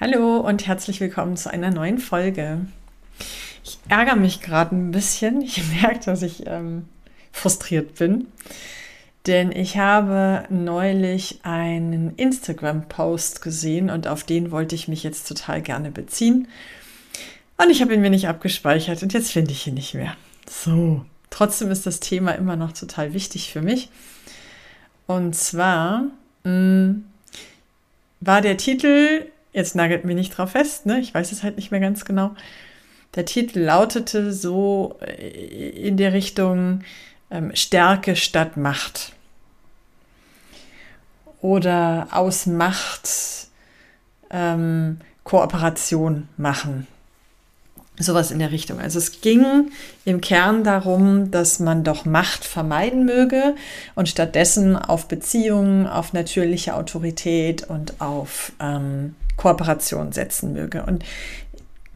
Hallo 0.00 0.36
und 0.36 0.68
herzlich 0.68 1.00
willkommen 1.00 1.36
zu 1.36 1.50
einer 1.50 1.72
neuen 1.72 1.98
Folge. 1.98 2.60
Ich 3.64 3.80
ärgere 3.88 4.14
mich 4.14 4.40
gerade 4.40 4.76
ein 4.76 4.92
bisschen. 4.92 5.40
Ich 5.40 5.60
merke, 5.82 5.98
dass 6.04 6.22
ich 6.22 6.46
ähm, 6.46 6.84
frustriert 7.32 7.96
bin, 7.96 8.28
denn 9.26 9.50
ich 9.50 9.76
habe 9.76 10.44
neulich 10.50 11.40
einen 11.42 12.14
Instagram-Post 12.14 13.42
gesehen 13.42 13.90
und 13.90 14.06
auf 14.06 14.22
den 14.22 14.52
wollte 14.52 14.76
ich 14.76 14.86
mich 14.86 15.02
jetzt 15.02 15.26
total 15.26 15.62
gerne 15.62 15.90
beziehen. 15.90 16.46
Und 17.56 17.68
ich 17.70 17.82
habe 17.82 17.92
ihn 17.92 18.00
mir 18.00 18.10
nicht 18.10 18.28
abgespeichert 18.28 19.02
und 19.02 19.12
jetzt 19.12 19.32
finde 19.32 19.50
ich 19.50 19.66
ihn 19.66 19.74
nicht 19.74 19.94
mehr. 19.94 20.14
So, 20.48 21.04
trotzdem 21.30 21.72
ist 21.72 21.86
das 21.86 21.98
Thema 21.98 22.30
immer 22.36 22.54
noch 22.54 22.70
total 22.70 23.14
wichtig 23.14 23.52
für 23.52 23.62
mich. 23.62 23.88
Und 25.08 25.34
zwar 25.34 26.04
mh, 26.44 26.52
mm, 26.52 27.04
war 28.20 28.40
der 28.42 28.58
Titel 28.58 29.26
Jetzt 29.52 29.74
nagelt 29.74 30.04
mich 30.04 30.16
nicht 30.16 30.36
drauf 30.36 30.50
fest, 30.50 30.86
ne? 30.86 31.00
ich 31.00 31.14
weiß 31.14 31.32
es 31.32 31.42
halt 31.42 31.56
nicht 31.56 31.70
mehr 31.70 31.80
ganz 31.80 32.04
genau. 32.04 32.34
Der 33.14 33.24
Titel 33.24 33.60
lautete 33.60 34.32
so 34.32 34.98
äh, 35.00 35.70
in 35.70 35.96
der 35.96 36.12
Richtung 36.12 36.80
ähm, 37.30 37.54
Stärke 37.54 38.16
statt 38.16 38.56
Macht. 38.56 39.12
Oder 41.40 42.08
aus 42.10 42.46
Macht 42.46 43.08
ähm, 44.30 45.00
Kooperation 45.24 46.28
machen. 46.36 46.86
Sowas 48.00 48.30
in 48.30 48.38
der 48.38 48.52
Richtung. 48.52 48.78
Also 48.78 48.98
es 48.98 49.20
ging 49.20 49.72
im 50.04 50.20
Kern 50.20 50.62
darum, 50.62 51.30
dass 51.32 51.58
man 51.58 51.82
doch 51.82 52.04
Macht 52.04 52.44
vermeiden 52.44 53.04
möge 53.04 53.56
und 53.96 54.08
stattdessen 54.08 54.76
auf 54.76 55.08
Beziehungen, 55.08 55.86
auf 55.86 56.12
natürliche 56.12 56.74
Autorität 56.74 57.64
und 57.68 58.00
auf 58.00 58.52
ähm, 58.60 59.16
Kooperation 59.38 60.12
setzen 60.12 60.52
möge. 60.52 60.84
Und 60.84 61.02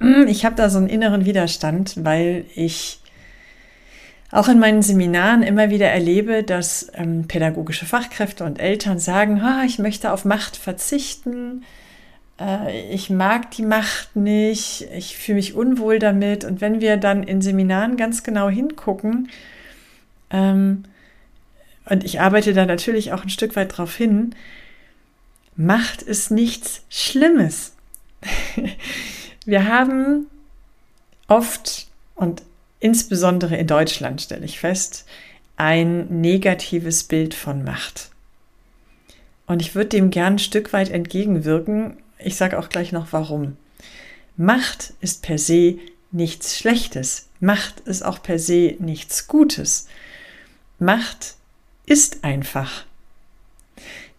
mm, 0.01 0.27
ich 0.29 0.47
habe 0.47 0.57
da 0.57 0.71
so 0.71 0.79
einen 0.79 0.89
inneren 0.89 1.27
Widerstand, 1.27 2.03
weil 2.03 2.47
ich 2.55 3.01
auch 4.31 4.49
in 4.49 4.59
meinen 4.59 4.81
Seminaren 4.81 5.43
immer 5.43 5.69
wieder 5.69 5.89
erlebe, 5.89 6.43
dass 6.43 6.91
ähm, 6.95 7.29
pädagogische 7.29 7.84
Fachkräfte 7.84 8.45
und 8.45 8.59
Eltern 8.59 8.99
sagen, 8.99 9.43
ah, 9.43 9.65
ich 9.67 9.79
möchte 9.79 10.11
auf 10.11 10.25
Macht 10.25 10.57
verzichten, 10.57 11.65
äh, 12.41 12.89
ich 12.91 13.11
mag 13.11 13.51
die 13.51 13.62
Macht 13.62 14.17
nicht, 14.17 14.89
ich 14.97 15.19
fühle 15.19 15.37
mich 15.37 15.55
unwohl 15.55 15.99
damit. 15.99 16.45
Und 16.45 16.62
wenn 16.62 16.81
wir 16.81 16.97
dann 16.97 17.23
in 17.23 17.43
Seminaren 17.43 17.99
ganz 17.99 18.23
genau 18.23 18.49
hingucken, 18.49 19.29
ähm, 20.31 20.84
und 21.84 22.05
ich 22.05 22.21
arbeite 22.21 22.55
da 22.55 22.65
natürlich 22.65 23.12
auch 23.12 23.25
ein 23.25 23.29
Stück 23.29 23.55
weit 23.56 23.77
drauf 23.77 23.95
hin, 23.95 24.34
Macht 25.57 26.03
ist 26.03 26.31
nichts 26.31 26.83
Schlimmes. 26.89 27.73
Wir 29.45 29.67
haben 29.67 30.27
oft 31.29 31.89
und 32.15 32.43
insbesondere 32.81 33.57
in 33.57 33.67
Deutschland, 33.67 34.23
stelle 34.23 34.45
ich 34.45 34.59
fest, 34.61 35.05
ein 35.57 36.21
negatives 36.21 37.05
Bild 37.05 37.35
von 37.35 37.65
Macht. 37.65 38.11
Und 39.47 39.61
ich 39.61 39.75
würde 39.75 39.91
dem 39.91 40.11
gern 40.11 40.35
ein 40.35 40.39
Stück 40.39 40.73
weit 40.73 40.91
entgegenwirken. 40.91 41.97
Ich 42.19 42.37
sage 42.37 42.59
auch 42.59 42.69
gleich 42.69 42.93
noch 42.93 43.13
warum. 43.13 43.57
Macht 44.37 44.95
ist 45.01 45.23
per 45.23 45.39
se 45.39 45.79
nichts 46.11 46.57
Schlechtes. 46.57 47.29
Macht 47.41 47.81
ist 47.81 48.05
auch 48.05 48.23
per 48.23 48.39
se 48.39 48.77
nichts 48.79 49.27
Gutes. 49.27 49.89
Macht 50.79 51.34
ist 51.87 52.25
einfach. 52.25 52.84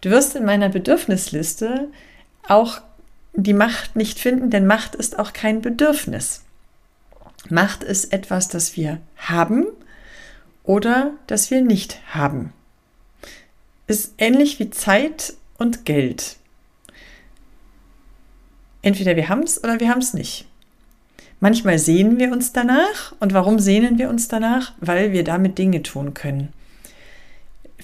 Du 0.03 0.09
wirst 0.09 0.35
in 0.35 0.43
meiner 0.43 0.67
Bedürfnisliste 0.67 1.87
auch 2.45 2.81
die 3.31 3.53
Macht 3.53 3.95
nicht 3.95 4.19
finden, 4.19 4.49
denn 4.49 4.67
Macht 4.67 4.95
ist 4.95 5.17
auch 5.17 5.31
kein 5.31 5.61
Bedürfnis. 5.61 6.41
Macht 7.49 7.85
ist 7.85 8.11
etwas, 8.11 8.49
das 8.49 8.75
wir 8.75 8.99
haben 9.15 9.65
oder 10.65 11.11
das 11.27 11.51
wir 11.51 11.61
nicht 11.61 12.01
haben. 12.13 12.51
Ist 13.87 14.15
ähnlich 14.17 14.59
wie 14.59 14.69
Zeit 14.71 15.35
und 15.57 15.85
Geld. 15.85 16.35
Entweder 18.81 19.15
wir 19.15 19.29
haben 19.29 19.43
es 19.43 19.63
oder 19.63 19.79
wir 19.79 19.87
haben 19.87 20.01
es 20.01 20.13
nicht. 20.13 20.45
Manchmal 21.39 21.79
sehnen 21.79 22.19
wir 22.19 22.33
uns 22.33 22.51
danach. 22.51 23.15
Und 23.21 23.33
warum 23.33 23.57
sehnen 23.57 23.97
wir 23.97 24.09
uns 24.09 24.27
danach? 24.27 24.73
Weil 24.81 25.13
wir 25.13 25.23
damit 25.23 25.57
Dinge 25.57 25.81
tun 25.81 26.13
können. 26.13 26.51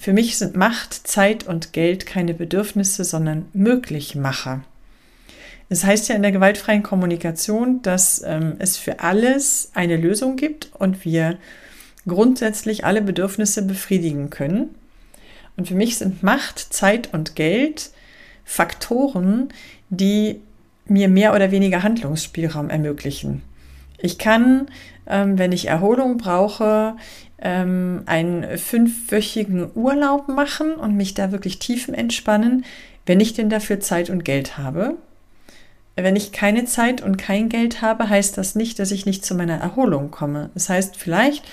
Für 0.00 0.14
mich 0.14 0.38
sind 0.38 0.56
Macht, 0.56 1.06
Zeit 1.06 1.46
und 1.46 1.74
Geld 1.74 2.06
keine 2.06 2.32
Bedürfnisse, 2.32 3.04
sondern 3.04 3.44
Möglichmacher. 3.52 4.62
Es 5.68 5.84
heißt 5.84 6.08
ja 6.08 6.14
in 6.14 6.22
der 6.22 6.32
gewaltfreien 6.32 6.82
Kommunikation, 6.82 7.82
dass 7.82 8.22
ähm, 8.24 8.54
es 8.60 8.78
für 8.78 9.00
alles 9.00 9.72
eine 9.74 9.98
Lösung 9.98 10.36
gibt 10.36 10.70
und 10.72 11.04
wir 11.04 11.36
grundsätzlich 12.08 12.86
alle 12.86 13.02
Bedürfnisse 13.02 13.60
befriedigen 13.60 14.30
können. 14.30 14.74
Und 15.58 15.68
für 15.68 15.74
mich 15.74 15.98
sind 15.98 16.22
Macht, 16.22 16.58
Zeit 16.58 17.12
und 17.12 17.36
Geld 17.36 17.90
Faktoren, 18.42 19.50
die 19.90 20.40
mir 20.86 21.10
mehr 21.10 21.34
oder 21.34 21.50
weniger 21.50 21.82
Handlungsspielraum 21.82 22.70
ermöglichen. 22.70 23.42
Ich 23.98 24.16
kann, 24.16 24.68
ähm, 25.06 25.38
wenn 25.38 25.52
ich 25.52 25.68
Erholung 25.68 26.16
brauche, 26.16 26.96
ähm, 27.42 28.02
einen 28.06 28.58
fünfwöchigen 28.58 29.70
Urlaub 29.74 30.28
machen 30.28 30.74
und 30.74 30.96
mich 30.96 31.14
da 31.14 31.32
wirklich 31.32 31.58
tiefen 31.58 31.94
entspannen, 31.94 32.64
wenn 33.06 33.20
ich 33.20 33.34
denn 33.34 33.50
dafür 33.50 33.80
Zeit 33.80 34.10
und 34.10 34.24
Geld 34.24 34.58
habe. 34.58 34.96
Wenn 35.96 36.16
ich 36.16 36.32
keine 36.32 36.64
Zeit 36.64 37.02
und 37.02 37.16
kein 37.16 37.48
Geld 37.48 37.82
habe, 37.82 38.08
heißt 38.08 38.38
das 38.38 38.54
nicht, 38.54 38.78
dass 38.78 38.90
ich 38.90 39.06
nicht 39.06 39.24
zu 39.24 39.34
meiner 39.34 39.56
Erholung 39.58 40.10
komme. 40.10 40.50
Das 40.54 40.68
heißt 40.68 40.96
vielleicht, 40.96 41.44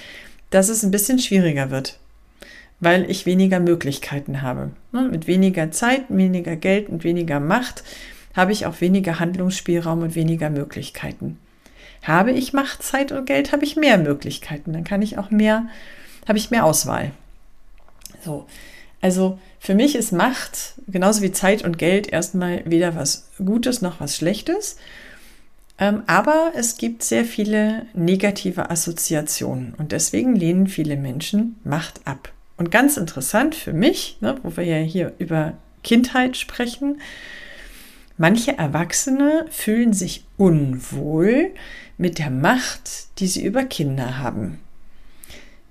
dass 0.50 0.70
es 0.70 0.84
ein 0.84 0.92
bisschen 0.92 1.20
schwieriger 1.20 1.72
wird, 1.72 2.00
weil 2.80 3.10
ich 3.10 3.26
weniger 3.26 3.60
Möglichkeiten 3.60 4.42
habe. 4.42 4.72
Ne, 4.92 5.10
mit 5.10 5.28
weniger 5.28 5.72
Zeit, 5.72 6.04
weniger 6.10 6.56
Geld 6.56 6.90
und 6.90 7.04
weniger 7.04 7.40
Macht 7.40 7.84
habe 8.36 8.52
ich 8.52 8.66
auch 8.68 8.82
weniger 8.82 9.20
Handlungsspielraum 9.20 10.04
und 10.04 10.16
weniger 10.16 10.50
Möglichkeiten. 10.50 11.40
Habe 12.04 12.32
ich 12.32 12.54
Macht, 12.54 12.84
Zeit 12.84 13.12
und 13.12 13.26
Geld, 13.26 13.52
habe 13.52 13.66
ich 13.66 13.76
mehr 13.76 13.98
Möglichkeiten. 13.98 14.74
Dann 14.74 14.84
kann 14.84 15.02
ich 15.02 15.18
auch 15.18 15.30
mehr, 15.30 15.68
habe 16.28 16.38
ich 16.38 16.52
mehr 16.52 16.66
Auswahl. 16.66 17.12
So. 18.24 18.46
Also 19.02 19.40
für 19.60 19.76
mich 19.76 19.96
ist 19.96 20.12
Macht 20.12 20.76
genauso 20.88 21.22
wie 21.22 21.32
Zeit 21.32 21.64
und 21.64 21.78
Geld 21.78 22.08
erstmal 22.08 22.64
weder 22.66 22.96
was 22.96 23.30
Gutes 23.38 23.82
noch 23.82 24.00
was 24.00 24.16
Schlechtes. 24.16 24.78
Ähm, 25.80 26.04
aber 26.08 26.54
es 26.56 26.78
gibt 26.78 27.04
sehr 27.04 27.24
viele 27.24 27.86
negative 27.94 28.70
Assoziationen 28.70 29.76
und 29.78 29.92
deswegen 29.92 30.36
lehnen 30.36 30.68
viele 30.68 30.98
Menschen 30.98 31.58
Macht 31.64 32.02
ab. 32.06 32.32
Und 32.58 32.72
ganz 32.72 32.98
interessant 32.98 33.54
für 33.54 33.74
mich, 33.74 34.18
ne, 34.20 34.38
wo 34.42 34.58
wir 34.58 34.64
ja 34.64 34.78
hier 34.78 35.14
über 35.20 35.54
Kindheit 35.84 36.36
sprechen, 36.36 37.00
manche 38.18 38.58
Erwachsene 38.58 39.46
fühlen 39.50 39.94
sich 39.94 40.26
unwohl, 40.38 41.52
mit 41.98 42.20
der 42.20 42.30
Macht, 42.30 43.20
die 43.20 43.28
sie 43.28 43.44
über 43.44 43.64
Kinder 43.64 44.20
haben. 44.20 44.60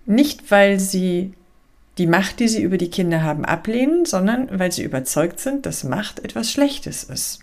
Nicht, 0.07 0.51
weil 0.51 0.81
sie 0.81 1.35
die 1.99 2.07
Macht, 2.07 2.41
die 2.41 2.49
sie 2.49 2.63
über 2.63 2.79
die 2.79 2.91
Kinder 2.91 3.23
haben, 3.23 3.45
ablehnen, 3.45 4.05
sondern 4.05 4.49
weil 4.59 4.71
sie 4.71 4.83
überzeugt 4.83 5.41
sind, 5.41 5.67
dass 5.67 5.85
Macht 5.85 6.21
etwas 6.21 6.51
Schlechtes 6.51 7.05
ist. 7.05 7.41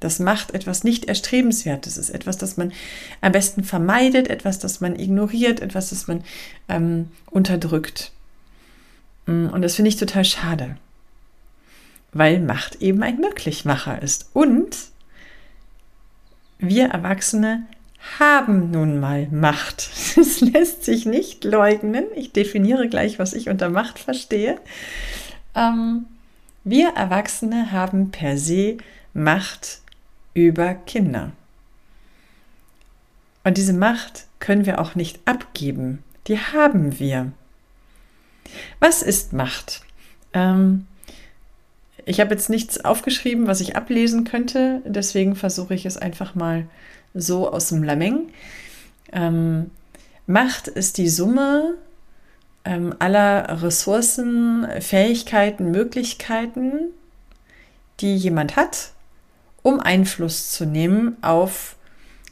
Dass 0.00 0.18
Macht 0.18 0.52
etwas 0.52 0.84
nicht 0.84 1.06
Erstrebenswertes 1.06 1.96
ist, 1.96 2.10
etwas, 2.10 2.36
das 2.36 2.56
man 2.56 2.72
am 3.20 3.32
besten 3.32 3.64
vermeidet, 3.64 4.28
etwas, 4.28 4.58
das 4.58 4.80
man 4.80 4.98
ignoriert, 4.98 5.60
etwas, 5.60 5.90
das 5.90 6.06
man 6.06 6.22
ähm, 6.68 7.08
unterdrückt. 7.30 8.12
Mm, 9.26 9.46
und 9.46 9.62
das 9.62 9.76
finde 9.76 9.88
ich 9.88 9.96
total 9.96 10.24
schade, 10.24 10.76
weil 12.14 12.40
Macht 12.40 12.76
eben 12.76 13.02
ein 13.02 13.18
Möglichmacher 13.18 14.00
ist. 14.00 14.30
Und 14.32 14.76
wir 16.58 16.86
Erwachsene 16.86 17.66
haben 18.18 18.70
nun 18.70 19.00
mal 19.00 19.28
Macht. 19.30 19.90
Das 20.16 20.40
lässt 20.40 20.84
sich 20.84 21.06
nicht 21.06 21.44
leugnen. 21.44 22.04
Ich 22.14 22.32
definiere 22.32 22.88
gleich, 22.88 23.18
was 23.18 23.34
ich 23.34 23.48
unter 23.48 23.68
Macht 23.68 23.98
verstehe. 23.98 24.58
Ähm, 25.54 26.06
Wir 26.62 26.90
Erwachsene 26.90 27.72
haben 27.72 28.10
per 28.10 28.38
se 28.38 28.78
Macht 29.12 29.80
über 30.32 30.74
Kinder. 30.74 31.32
Und 33.42 33.58
diese 33.58 33.72
Macht 33.72 34.26
können 34.38 34.66
wir 34.66 34.80
auch 34.80 34.94
nicht 34.94 35.20
abgeben. 35.26 36.02
Die 36.26 36.38
haben 36.38 36.98
wir. 36.98 37.32
Was 38.78 39.02
ist 39.02 39.32
Macht? 39.32 39.82
Ähm, 40.32 40.86
ich 42.06 42.20
habe 42.20 42.34
jetzt 42.34 42.50
nichts 42.50 42.84
aufgeschrieben, 42.84 43.46
was 43.46 43.60
ich 43.60 43.76
ablesen 43.76 44.24
könnte, 44.24 44.82
deswegen 44.84 45.36
versuche 45.36 45.74
ich 45.74 45.86
es 45.86 45.96
einfach 45.96 46.34
mal 46.34 46.66
so 47.14 47.50
aus 47.50 47.68
dem 47.68 47.82
Lameng. 47.82 48.28
Ähm, 49.12 49.70
Macht 50.26 50.68
ist 50.68 50.98
die 50.98 51.08
Summe 51.08 51.74
ähm, 52.64 52.94
aller 52.98 53.62
Ressourcen, 53.62 54.66
Fähigkeiten, 54.80 55.70
Möglichkeiten, 55.70 56.92
die 58.00 58.16
jemand 58.16 58.56
hat, 58.56 58.92
um 59.62 59.80
Einfluss 59.80 60.50
zu 60.50 60.64
nehmen 60.64 61.16
auf 61.22 61.76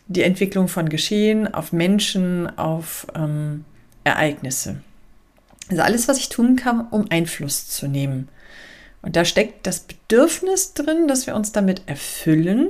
die 0.06 0.22
Entwicklung 0.22 0.68
von 0.68 0.88
Geschehen, 0.88 1.52
auf 1.52 1.72
Menschen, 1.72 2.58
auf 2.58 3.06
ähm, 3.14 3.64
Ereignisse. 4.04 4.80
Also 5.68 5.82
alles, 5.82 6.08
was 6.08 6.18
ich 6.18 6.28
tun 6.28 6.56
kann, 6.56 6.88
um 6.88 7.06
Einfluss 7.10 7.68
zu 7.68 7.86
nehmen. 7.86 8.28
Und 9.02 9.16
da 9.16 9.24
steckt 9.24 9.66
das 9.66 9.80
Bedürfnis 9.80 10.74
drin, 10.74 11.08
dass 11.08 11.26
wir 11.26 11.34
uns 11.34 11.52
damit 11.52 11.82
erfüllen. 11.86 12.68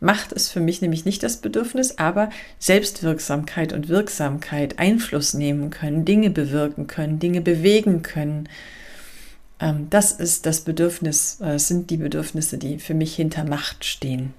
Macht 0.00 0.32
es 0.32 0.50
für 0.50 0.60
mich 0.60 0.82
nämlich 0.82 1.04
nicht 1.04 1.22
das 1.22 1.38
Bedürfnis, 1.38 1.98
aber 1.98 2.28
Selbstwirksamkeit 2.58 3.72
und 3.72 3.88
Wirksamkeit, 3.88 4.78
Einfluss 4.78 5.32
nehmen 5.32 5.70
können, 5.70 6.04
Dinge 6.04 6.30
bewirken 6.30 6.88
können, 6.88 7.18
Dinge 7.18 7.40
bewegen 7.40 8.02
können. 8.02 8.48
Ähm, 9.60 9.86
das 9.90 10.12
ist 10.12 10.44
das 10.44 10.62
Bedürfnis, 10.62 11.40
äh, 11.40 11.58
sind 11.58 11.88
die 11.90 11.96
Bedürfnisse, 11.96 12.58
die 12.58 12.78
für 12.78 12.94
mich 12.94 13.14
hinter 13.14 13.44
Macht 13.44 13.84
stehen. 13.84 14.34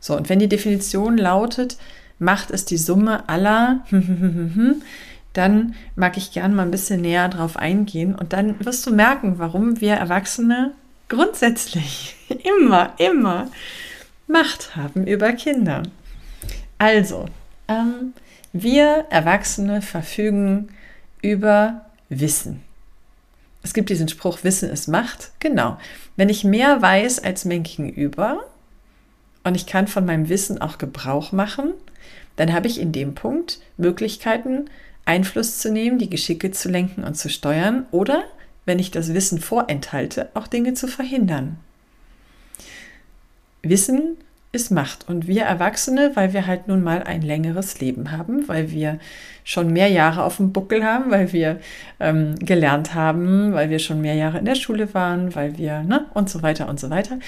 So, 0.00 0.16
und 0.16 0.28
wenn 0.28 0.38
die 0.38 0.48
Definition 0.48 1.18
lautet, 1.18 1.76
Macht 2.18 2.50
ist 2.50 2.70
die 2.70 2.78
Summe 2.78 3.28
aller 3.28 3.84
dann 5.36 5.74
mag 5.94 6.16
ich 6.16 6.32
gern 6.32 6.54
mal 6.54 6.62
ein 6.62 6.70
bisschen 6.70 7.00
näher 7.00 7.28
drauf 7.28 7.56
eingehen 7.56 8.14
und 8.14 8.32
dann 8.32 8.64
wirst 8.64 8.86
du 8.86 8.94
merken, 8.94 9.38
warum 9.38 9.80
wir 9.80 9.94
Erwachsene 9.94 10.72
grundsätzlich 11.08 12.16
immer, 12.60 12.94
immer 12.98 13.48
Macht 14.26 14.74
haben 14.74 15.06
über 15.06 15.32
Kinder. 15.32 15.84
Also, 16.78 17.26
ähm, 17.68 18.12
wir 18.52 19.06
Erwachsene 19.10 19.82
verfügen 19.82 20.68
über 21.22 21.86
Wissen. 22.08 22.62
Es 23.62 23.74
gibt 23.74 23.90
diesen 23.90 24.08
Spruch, 24.08 24.44
Wissen 24.44 24.70
ist 24.70 24.88
Macht. 24.88 25.32
Genau. 25.40 25.78
Wenn 26.16 26.28
ich 26.28 26.44
mehr 26.44 26.80
weiß 26.82 27.22
als 27.22 27.44
mein 27.44 27.62
Gegenüber 27.62 28.44
und 29.44 29.54
ich 29.54 29.66
kann 29.66 29.86
von 29.86 30.06
meinem 30.06 30.28
Wissen 30.28 30.60
auch 30.60 30.78
Gebrauch 30.78 31.32
machen, 31.32 31.72
dann 32.36 32.52
habe 32.52 32.66
ich 32.66 32.80
in 32.80 32.92
dem 32.92 33.14
Punkt 33.14 33.60
Möglichkeiten, 33.76 34.66
Einfluss 35.06 35.58
zu 35.58 35.72
nehmen, 35.72 35.98
die 35.98 36.10
Geschicke 36.10 36.50
zu 36.50 36.68
lenken 36.68 37.04
und 37.04 37.16
zu 37.16 37.30
steuern 37.30 37.86
oder, 37.90 38.24
wenn 38.66 38.78
ich 38.78 38.90
das 38.90 39.14
Wissen 39.14 39.40
vorenthalte, 39.40 40.28
auch 40.34 40.48
Dinge 40.48 40.74
zu 40.74 40.88
verhindern. 40.88 41.56
Wissen 43.62 44.16
ist 44.52 44.70
Macht 44.70 45.08
und 45.08 45.26
wir 45.26 45.42
Erwachsene, 45.42 46.12
weil 46.14 46.32
wir 46.32 46.46
halt 46.46 46.66
nun 46.66 46.82
mal 46.82 47.02
ein 47.02 47.22
längeres 47.22 47.80
Leben 47.80 48.10
haben, 48.10 48.48
weil 48.48 48.70
wir 48.70 48.98
schon 49.44 49.72
mehr 49.72 49.88
Jahre 49.88 50.24
auf 50.24 50.38
dem 50.38 50.52
Buckel 50.52 50.84
haben, 50.84 51.10
weil 51.10 51.32
wir 51.32 51.60
ähm, 52.00 52.36
gelernt 52.40 52.94
haben, 52.94 53.52
weil 53.52 53.70
wir 53.70 53.78
schon 53.78 54.00
mehr 54.00 54.14
Jahre 54.14 54.38
in 54.38 54.44
der 54.44 54.54
Schule 54.54 54.92
waren, 54.94 55.34
weil 55.34 55.58
wir, 55.58 55.82
ne, 55.82 56.06
und 56.14 56.30
so 56.30 56.42
weiter 56.42 56.68
und 56.68 56.80
so 56.80 56.90
weiter. 56.90 57.18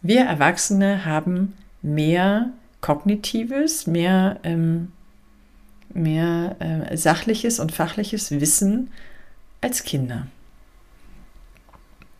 Wir 0.00 0.22
Erwachsene 0.22 1.04
haben 1.04 1.52
mehr 1.82 2.50
kognitives, 2.80 3.86
mehr 3.86 4.38
ähm, 4.42 4.88
mehr 5.94 6.56
äh, 6.58 6.96
sachliches 6.96 7.60
und 7.60 7.72
fachliches 7.72 8.30
Wissen 8.30 8.90
als 9.60 9.84
Kinder. 9.84 10.26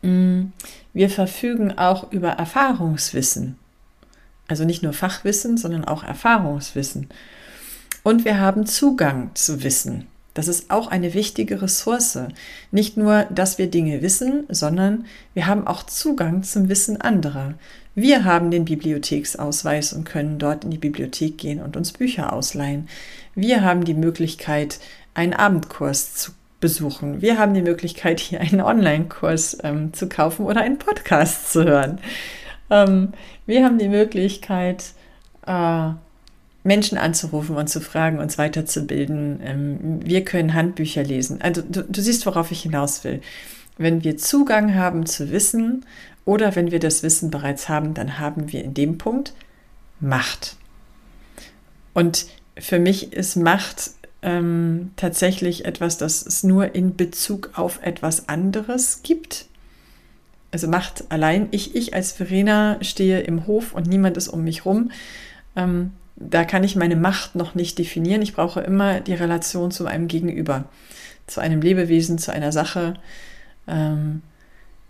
Mm, 0.01 0.45
wir 0.93 1.09
verfügen 1.09 1.77
auch 1.77 2.11
über 2.11 2.29
Erfahrungswissen. 2.29 3.57
Also 4.47 4.65
nicht 4.65 4.83
nur 4.83 4.93
Fachwissen, 4.93 5.57
sondern 5.57 5.85
auch 5.85 6.03
Erfahrungswissen. 6.03 7.09
Und 8.03 8.25
wir 8.25 8.39
haben 8.39 8.65
Zugang 8.65 9.31
zu 9.33 9.63
Wissen. 9.63 10.07
Das 10.33 10.47
ist 10.47 10.71
auch 10.71 10.87
eine 10.87 11.13
wichtige 11.13 11.61
Ressource. 11.61 12.19
Nicht 12.71 12.97
nur, 12.97 13.25
dass 13.25 13.57
wir 13.57 13.67
Dinge 13.67 14.01
wissen, 14.01 14.45
sondern 14.49 15.05
wir 15.33 15.45
haben 15.45 15.67
auch 15.67 15.83
Zugang 15.83 16.43
zum 16.43 16.69
Wissen 16.69 16.99
anderer. 16.99 17.53
Wir 17.95 18.25
haben 18.25 18.49
den 18.49 18.65
Bibliotheksausweis 18.65 19.93
und 19.93 20.05
können 20.05 20.39
dort 20.39 20.63
in 20.63 20.71
die 20.71 20.79
Bibliothek 20.79 21.37
gehen 21.37 21.61
und 21.61 21.77
uns 21.77 21.91
Bücher 21.91 22.33
ausleihen. 22.33 22.89
Wir 23.35 23.63
haben 23.63 23.83
die 23.83 23.93
Möglichkeit, 23.93 24.79
einen 25.13 25.33
Abendkurs 25.33 26.15
zu 26.15 26.31
besuchen. 26.59 27.21
Wir 27.21 27.37
haben 27.37 27.53
die 27.53 27.61
Möglichkeit, 27.61 28.19
hier 28.19 28.39
einen 28.39 28.61
Online-Kurs 28.61 29.57
ähm, 29.63 29.93
zu 29.93 30.07
kaufen 30.07 30.45
oder 30.45 30.61
einen 30.61 30.77
Podcast 30.77 31.51
zu 31.51 31.65
hören. 31.65 31.99
Ähm, 32.69 33.13
wir 33.45 33.65
haben 33.65 33.77
die 33.77 33.89
Möglichkeit, 33.89 34.93
äh, 35.45 35.89
Menschen 36.63 36.97
anzurufen 36.97 37.57
und 37.57 37.67
zu 37.67 37.81
fragen, 37.81 38.19
uns 38.19 38.37
weiterzubilden. 38.37 39.41
Ähm, 39.43 39.99
wir 40.05 40.23
können 40.23 40.53
Handbücher 40.53 41.03
lesen. 41.03 41.41
Also 41.41 41.61
du, 41.61 41.83
du 41.83 42.01
siehst, 42.01 42.25
worauf 42.25 42.51
ich 42.51 42.61
hinaus 42.61 43.03
will. 43.03 43.21
Wenn 43.77 44.03
wir 44.03 44.17
Zugang 44.17 44.75
haben 44.75 45.05
zu 45.05 45.31
Wissen 45.31 45.85
oder 46.25 46.55
wenn 46.55 46.71
wir 46.71 46.79
das 46.79 47.03
Wissen 47.03 47.31
bereits 47.31 47.67
haben, 47.67 47.93
dann 47.93 48.19
haben 48.19 48.51
wir 48.51 48.63
in 48.63 48.73
dem 48.73 48.97
Punkt 48.97 49.33
Macht. 49.99 50.57
Und 51.93 52.27
für 52.57 52.79
mich 52.79 53.13
ist 53.13 53.35
Macht 53.35 53.91
ähm, 54.21 54.91
tatsächlich 54.95 55.65
etwas, 55.65 55.97
das 55.97 56.25
es 56.25 56.43
nur 56.43 56.75
in 56.75 56.95
Bezug 56.95 57.51
auf 57.55 57.79
etwas 57.83 58.29
anderes 58.29 59.01
gibt. 59.03 59.45
Also 60.51 60.67
Macht 60.67 61.05
allein. 61.09 61.47
Ich, 61.51 61.75
ich 61.75 61.93
als 61.93 62.11
Verena 62.11 62.77
stehe 62.81 63.21
im 63.21 63.47
Hof 63.47 63.73
und 63.73 63.87
niemand 63.87 64.17
ist 64.17 64.27
um 64.27 64.43
mich 64.43 64.65
rum. 64.65 64.91
Ähm, 65.55 65.91
da 66.15 66.45
kann 66.45 66.63
ich 66.63 66.75
meine 66.75 66.95
Macht 66.95 67.35
noch 67.35 67.55
nicht 67.55 67.77
definieren. 67.79 68.21
Ich 68.21 68.33
brauche 68.33 68.61
immer 68.61 68.99
die 69.01 69.15
Relation 69.15 69.71
zu 69.71 69.87
einem 69.87 70.07
Gegenüber, 70.07 70.65
zu 71.27 71.41
einem 71.41 71.61
Lebewesen, 71.61 72.17
zu 72.17 72.31
einer 72.31 72.51
Sache. 72.51 72.93
Ähm, 73.67 74.21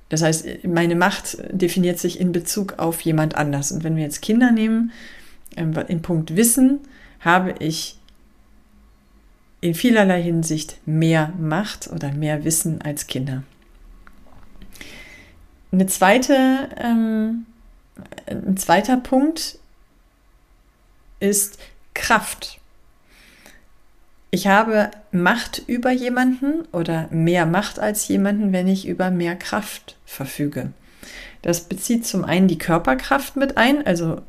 das 0.10 0.22
heißt, 0.22 0.66
meine 0.66 0.96
Macht 0.96 1.38
definiert 1.52 1.98
sich 1.98 2.20
in 2.20 2.34
Bezug 2.34 2.78
auf 2.78 3.02
jemand 3.02 3.36
anders. 3.36 3.72
Und 3.72 3.84
wenn 3.84 3.96
wir 3.96 4.04
jetzt 4.04 4.22
Kinder 4.22 4.52
nehmen, 4.52 4.92
ähm, 5.56 5.74
in 5.88 6.02
Punkt 6.02 6.36
Wissen, 6.36 6.82
habe 7.24 7.56
ich 7.60 7.98
in 9.62 9.76
vielerlei 9.76 10.22
Hinsicht 10.22 10.78
mehr 10.86 11.32
Macht 11.40 11.88
oder 11.88 12.12
mehr 12.12 12.44
Wissen 12.44 12.82
als 12.82 13.08
Kinder. 13.08 13.44
Eine 15.72 15.88
zweite, 15.88 16.70
ähm, 16.78 17.46
ein 18.26 18.58
zweiter 18.58 18.98
Punkt 18.98 19.58
ist 21.20 21.58
Kraft. 21.94 22.60
Ich 24.30 24.48
habe 24.48 24.92
Macht 25.12 25.64
über 25.68 25.92
jemanden 25.92 26.66
oder 26.72 27.08
mehr 27.12 27.46
Macht 27.46 27.80
als 27.80 28.08
jemanden, 28.08 28.52
wenn 28.52 28.68
ich 28.68 28.88
über 28.88 29.12
mehr 29.12 29.36
Kraft 29.36 29.96
verfüge. 30.06 30.74
Das 31.42 31.62
bezieht 31.62 32.06
zum 32.06 32.26
einen 32.26 32.48
die 32.48 32.58
Körperkraft 32.58 33.36
mit 33.36 33.58
ein, 33.58 33.86
also 33.86 34.22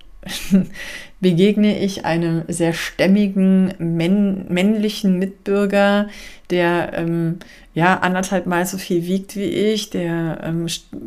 begegne 1.20 1.78
ich 1.78 2.04
einem 2.04 2.42
sehr 2.48 2.72
stämmigen 2.72 3.74
männ 3.78 4.46
männlichen 4.48 5.18
Mitbürger, 5.18 6.08
der 6.50 6.92
ähm, 6.94 7.38
ja 7.74 7.98
anderthalb 8.00 8.46
Mal 8.46 8.66
so 8.66 8.78
viel 8.78 9.06
wiegt 9.06 9.36
wie 9.36 9.44
ich, 9.44 9.90
der 9.90 10.40
ähm, 10.42 10.66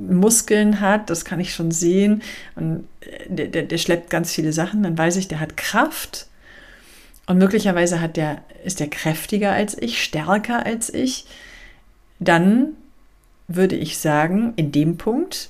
Muskeln 0.09 0.81
hat, 0.81 1.09
das 1.09 1.25
kann 1.25 1.39
ich 1.39 1.53
schon 1.53 1.71
sehen, 1.71 2.21
und 2.55 2.87
äh, 3.01 3.29
der, 3.29 3.47
der, 3.47 3.63
der 3.63 3.77
schleppt 3.77 4.09
ganz 4.09 4.33
viele 4.33 4.53
Sachen, 4.53 4.83
dann 4.83 4.97
weiß 4.97 5.17
ich, 5.17 5.27
der 5.27 5.39
hat 5.39 5.57
Kraft. 5.57 6.27
Und 7.27 7.39
möglicherweise 7.39 7.99
hat 7.99 8.15
der, 8.15 8.41
ist 8.63 8.79
der 8.79 8.87
kräftiger 8.87 9.51
als 9.51 9.77
ich, 9.77 10.01
stärker 10.01 10.65
als 10.65 10.93
ich, 10.93 11.25
dann 12.19 12.69
würde 13.47 13.75
ich 13.75 13.97
sagen, 13.97 14.53
in 14.55 14.71
dem 14.71 14.97
Punkt 14.97 15.49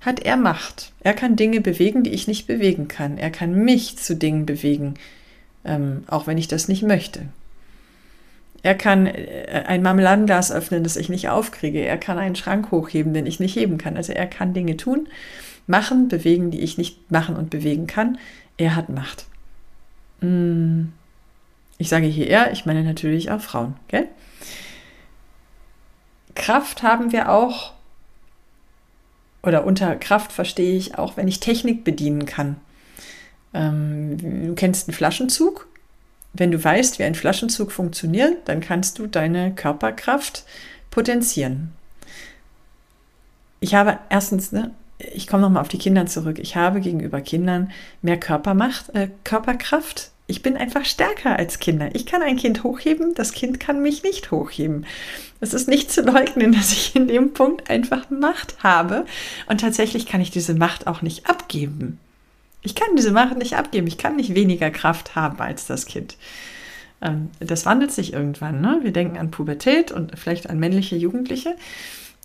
hat 0.00 0.20
er 0.20 0.36
Macht. 0.36 0.92
Er 1.00 1.14
kann 1.14 1.36
Dinge 1.36 1.60
bewegen, 1.60 2.02
die 2.02 2.10
ich 2.10 2.26
nicht 2.26 2.46
bewegen 2.46 2.88
kann. 2.88 3.18
Er 3.18 3.30
kann 3.30 3.54
mich 3.54 3.98
zu 3.98 4.16
Dingen 4.16 4.46
bewegen, 4.46 4.94
ähm, 5.64 6.04
auch 6.06 6.26
wenn 6.26 6.38
ich 6.38 6.48
das 6.48 6.68
nicht 6.68 6.82
möchte. 6.82 7.26
Er 8.62 8.74
kann 8.74 9.06
äh, 9.06 9.64
ein 9.66 9.82
Marmeladenglas 9.82 10.52
öffnen, 10.52 10.84
das 10.84 10.96
ich 10.96 11.08
nicht 11.08 11.28
aufkriege. 11.28 11.80
Er 11.80 11.98
kann 11.98 12.18
einen 12.18 12.36
Schrank 12.36 12.70
hochheben, 12.70 13.14
den 13.14 13.26
ich 13.26 13.40
nicht 13.40 13.56
heben 13.56 13.78
kann. 13.78 13.96
Also 13.96 14.12
er 14.12 14.26
kann 14.26 14.54
Dinge 14.54 14.76
tun, 14.76 15.08
machen, 15.66 16.08
bewegen, 16.08 16.50
die 16.50 16.60
ich 16.60 16.78
nicht 16.78 17.10
machen 17.10 17.36
und 17.36 17.50
bewegen 17.50 17.86
kann. 17.86 18.18
Er 18.56 18.76
hat 18.76 18.88
Macht. 18.88 19.26
Mm. 20.20 20.92
Ich 21.78 21.88
sage 21.88 22.06
hier 22.06 22.28
er, 22.28 22.52
ich 22.52 22.66
meine 22.66 22.84
natürlich 22.84 23.30
auch 23.30 23.40
Frauen. 23.40 23.74
Gell? 23.88 24.06
Kraft 26.34 26.82
haben 26.82 27.12
wir 27.12 27.30
auch 27.30 27.72
oder 29.42 29.64
unter 29.64 29.96
Kraft 29.96 30.32
verstehe 30.32 30.76
ich 30.76 30.98
auch, 30.98 31.16
wenn 31.16 31.28
ich 31.28 31.40
Technik 31.40 31.84
bedienen 31.84 32.26
kann. 32.26 32.56
Ähm, 33.54 34.46
du 34.46 34.54
kennst 34.54 34.88
einen 34.88 34.94
Flaschenzug. 34.94 35.66
Wenn 36.32 36.52
du 36.52 36.62
weißt, 36.62 36.98
wie 36.98 37.04
ein 37.04 37.14
Flaschenzug 37.14 37.72
funktioniert, 37.72 38.48
dann 38.48 38.60
kannst 38.60 38.98
du 38.98 39.06
deine 39.06 39.52
Körperkraft 39.54 40.44
potenzieren. 40.90 41.72
Ich 43.58 43.74
habe 43.74 43.98
erstens, 44.08 44.52
ne, 44.52 44.72
ich 44.98 45.26
komme 45.26 45.42
nochmal 45.42 45.62
auf 45.62 45.68
die 45.68 45.78
Kinder 45.78 46.06
zurück. 46.06 46.38
Ich 46.38 46.56
habe 46.56 46.80
gegenüber 46.80 47.20
Kindern 47.20 47.72
mehr 48.02 48.18
Körpermacht, 48.18 48.94
äh, 48.94 49.08
Körperkraft. 49.24 50.09
Ich 50.30 50.42
bin 50.42 50.56
einfach 50.56 50.84
stärker 50.84 51.38
als 51.38 51.58
Kinder. 51.58 51.90
Ich 51.92 52.06
kann 52.06 52.22
ein 52.22 52.36
Kind 52.36 52.62
hochheben, 52.62 53.14
das 53.14 53.32
Kind 53.32 53.58
kann 53.58 53.82
mich 53.82 54.04
nicht 54.04 54.30
hochheben. 54.30 54.86
Es 55.40 55.52
ist 55.52 55.68
nicht 55.68 55.90
zu 55.90 56.02
leugnen, 56.02 56.52
dass 56.56 56.72
ich 56.72 56.94
in 56.94 57.08
dem 57.08 57.34
Punkt 57.34 57.68
einfach 57.68 58.08
Macht 58.10 58.62
habe. 58.62 59.04
Und 59.48 59.60
tatsächlich 59.60 60.06
kann 60.06 60.20
ich 60.20 60.30
diese 60.30 60.54
Macht 60.54 60.86
auch 60.86 61.02
nicht 61.02 61.28
abgeben. 61.28 61.98
Ich 62.62 62.74
kann 62.74 62.94
diese 62.96 63.10
Macht 63.10 63.36
nicht 63.38 63.56
abgeben. 63.56 63.86
Ich 63.86 63.98
kann 63.98 64.16
nicht 64.16 64.34
weniger 64.34 64.70
Kraft 64.70 65.16
haben 65.16 65.40
als 65.40 65.66
das 65.66 65.86
Kind. 65.86 66.16
Ähm, 67.02 67.30
das 67.40 67.66
wandelt 67.66 67.90
sich 67.90 68.12
irgendwann. 68.12 68.60
Ne? 68.60 68.80
Wir 68.82 68.92
denken 68.92 69.18
an 69.18 69.30
Pubertät 69.30 69.90
und 69.90 70.18
vielleicht 70.18 70.48
an 70.48 70.60
männliche 70.60 70.96
Jugendliche. 70.96 71.56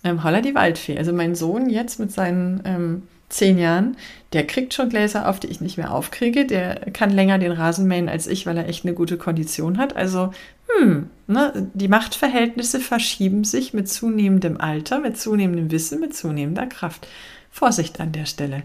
Ähm, 0.04 0.22
holla 0.22 0.42
die 0.42 0.54
Waldfee. 0.54 0.96
Also 0.96 1.12
mein 1.12 1.34
Sohn 1.34 1.68
jetzt 1.68 1.98
mit 1.98 2.12
seinen 2.12 2.62
ähm, 2.64 3.02
zehn 3.28 3.58
Jahren, 3.58 3.96
der 4.32 4.46
kriegt 4.46 4.74
schon 4.74 4.88
Gläser 4.88 5.28
auf, 5.28 5.40
die 5.40 5.48
ich 5.48 5.60
nicht 5.60 5.76
mehr 5.76 5.92
aufkriege. 5.92 6.46
Der 6.46 6.76
kann 6.92 7.10
länger 7.10 7.38
den 7.38 7.52
Rasen 7.52 7.86
mähen 7.86 8.08
als 8.08 8.26
ich, 8.26 8.46
weil 8.46 8.56
er 8.56 8.68
echt 8.68 8.84
eine 8.84 8.94
gute 8.94 9.16
Kondition 9.16 9.78
hat. 9.78 9.96
Also, 9.96 10.32
hm, 10.78 11.10
ne, 11.26 11.70
die 11.74 11.88
Machtverhältnisse 11.88 12.80
verschieben 12.80 13.44
sich 13.44 13.72
mit 13.72 13.88
zunehmendem 13.88 14.60
Alter, 14.60 15.00
mit 15.00 15.18
zunehmendem 15.18 15.70
Wissen, 15.70 16.00
mit 16.00 16.14
zunehmender 16.14 16.66
Kraft. 16.66 17.06
Vorsicht 17.50 18.00
an 18.00 18.12
der 18.12 18.26
Stelle. 18.26 18.62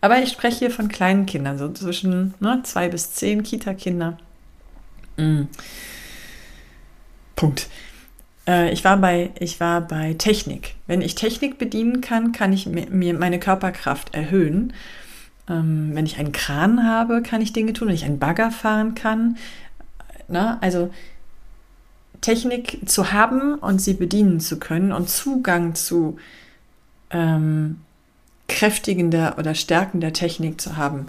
Aber 0.00 0.22
ich 0.22 0.30
spreche 0.30 0.58
hier 0.58 0.70
von 0.70 0.88
kleinen 0.88 1.24
Kindern, 1.26 1.56
so 1.58 1.72
zwischen 1.72 2.34
ne, 2.38 2.60
zwei 2.64 2.88
bis 2.88 3.12
zehn 3.14 3.42
Kita-Kinder. 3.42 4.18
Mhm. 5.16 5.48
Punkt. 7.34 7.68
Äh, 8.46 8.72
ich 8.72 8.84
war, 8.84 8.96
bei, 8.96 9.30
ich 9.38 9.60
war 9.60 9.80
bei 9.80 10.14
Technik. 10.14 10.74
Wenn 10.86 11.02
ich 11.02 11.14
Technik 11.14 11.58
bedienen 11.58 12.00
kann, 12.00 12.32
kann 12.32 12.52
ich 12.52 12.66
mir 12.66 13.14
meine 13.14 13.38
Körperkraft 13.38 14.14
erhöhen. 14.14 14.72
Ähm, 15.48 15.90
wenn 15.92 16.06
ich 16.06 16.18
einen 16.18 16.32
Kran 16.32 16.84
habe, 16.84 17.22
kann 17.22 17.40
ich 17.40 17.52
Dinge 17.52 17.72
tun. 17.72 17.88
Wenn 17.88 17.94
ich 17.94 18.04
einen 18.04 18.18
Bagger 18.18 18.50
fahren 18.50 18.94
kann. 18.94 19.36
Na, 20.28 20.58
also 20.60 20.90
Technik 22.20 22.80
zu 22.88 23.12
haben 23.12 23.54
und 23.54 23.80
sie 23.80 23.94
bedienen 23.94 24.40
zu 24.40 24.58
können 24.58 24.92
und 24.92 25.08
Zugang 25.08 25.74
zu 25.74 26.16
ähm, 27.10 27.80
kräftigender 28.48 29.36
oder 29.38 29.54
stärkender 29.54 30.12
Technik 30.12 30.60
zu 30.60 30.76
haben, 30.76 31.06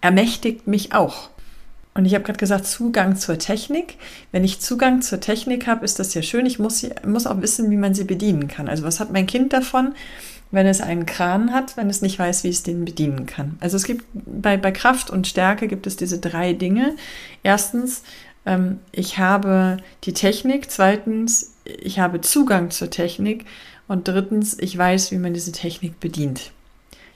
ermächtigt 0.00 0.66
mich 0.66 0.94
auch. 0.94 1.30
Und 1.96 2.04
ich 2.04 2.14
habe 2.14 2.24
gerade 2.24 2.38
gesagt, 2.38 2.66
Zugang 2.66 3.16
zur 3.16 3.38
Technik. 3.38 3.96
Wenn 4.30 4.44
ich 4.44 4.60
Zugang 4.60 5.00
zur 5.00 5.18
Technik 5.18 5.66
habe, 5.66 5.82
ist 5.82 5.98
das 5.98 6.12
ja 6.12 6.20
schön. 6.20 6.44
Ich 6.44 6.58
muss, 6.58 6.86
muss 7.06 7.26
auch 7.26 7.40
wissen, 7.40 7.70
wie 7.70 7.78
man 7.78 7.94
sie 7.94 8.04
bedienen 8.04 8.48
kann. 8.48 8.68
Also 8.68 8.84
was 8.84 9.00
hat 9.00 9.12
mein 9.12 9.26
Kind 9.26 9.54
davon, 9.54 9.94
wenn 10.50 10.66
es 10.66 10.82
einen 10.82 11.06
Kran 11.06 11.54
hat, 11.54 11.78
wenn 11.78 11.88
es 11.88 12.02
nicht 12.02 12.18
weiß, 12.18 12.44
wie 12.44 12.50
es 12.50 12.62
den 12.62 12.84
bedienen 12.84 13.24
kann? 13.24 13.56
Also 13.60 13.78
es 13.78 13.84
gibt 13.84 14.04
bei, 14.12 14.58
bei 14.58 14.72
Kraft 14.72 15.08
und 15.08 15.26
Stärke 15.26 15.68
gibt 15.68 15.86
es 15.86 15.96
diese 15.96 16.18
drei 16.18 16.52
Dinge. 16.52 16.96
Erstens, 17.42 18.02
ähm, 18.44 18.78
ich 18.92 19.16
habe 19.16 19.78
die 20.04 20.12
Technik. 20.12 20.70
Zweitens, 20.70 21.54
ich 21.64 21.98
habe 21.98 22.20
Zugang 22.20 22.70
zur 22.70 22.90
Technik. 22.90 23.46
Und 23.88 24.06
drittens, 24.06 24.58
ich 24.60 24.76
weiß, 24.76 25.12
wie 25.12 25.18
man 25.18 25.32
diese 25.32 25.52
Technik 25.52 25.98
bedient. 25.98 26.52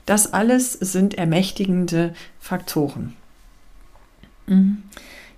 Das 0.07 0.33
alles 0.33 0.73
sind 0.73 1.13
ermächtigende 1.19 2.15
Faktoren. 2.39 3.15
Mhm. 4.51 4.83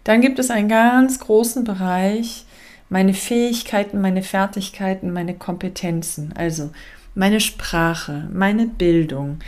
Dann 0.03 0.22
gibt 0.22 0.39
es 0.39 0.50
einen 0.50 0.67
ganz 0.67 1.20
großen 1.20 1.63
Bereich, 1.63 2.46
meine 2.89 3.13
Fähigkeiten, 3.13 4.01
meine 4.01 4.24
Fertigkeiten, 4.24 5.13
meine 5.13 5.36
Kompetenzen, 5.36 6.34
also 6.36 6.72
meine 7.15 7.39
Sprache, 7.39 8.27
meine 8.34 8.65
Bildung, 8.65 9.39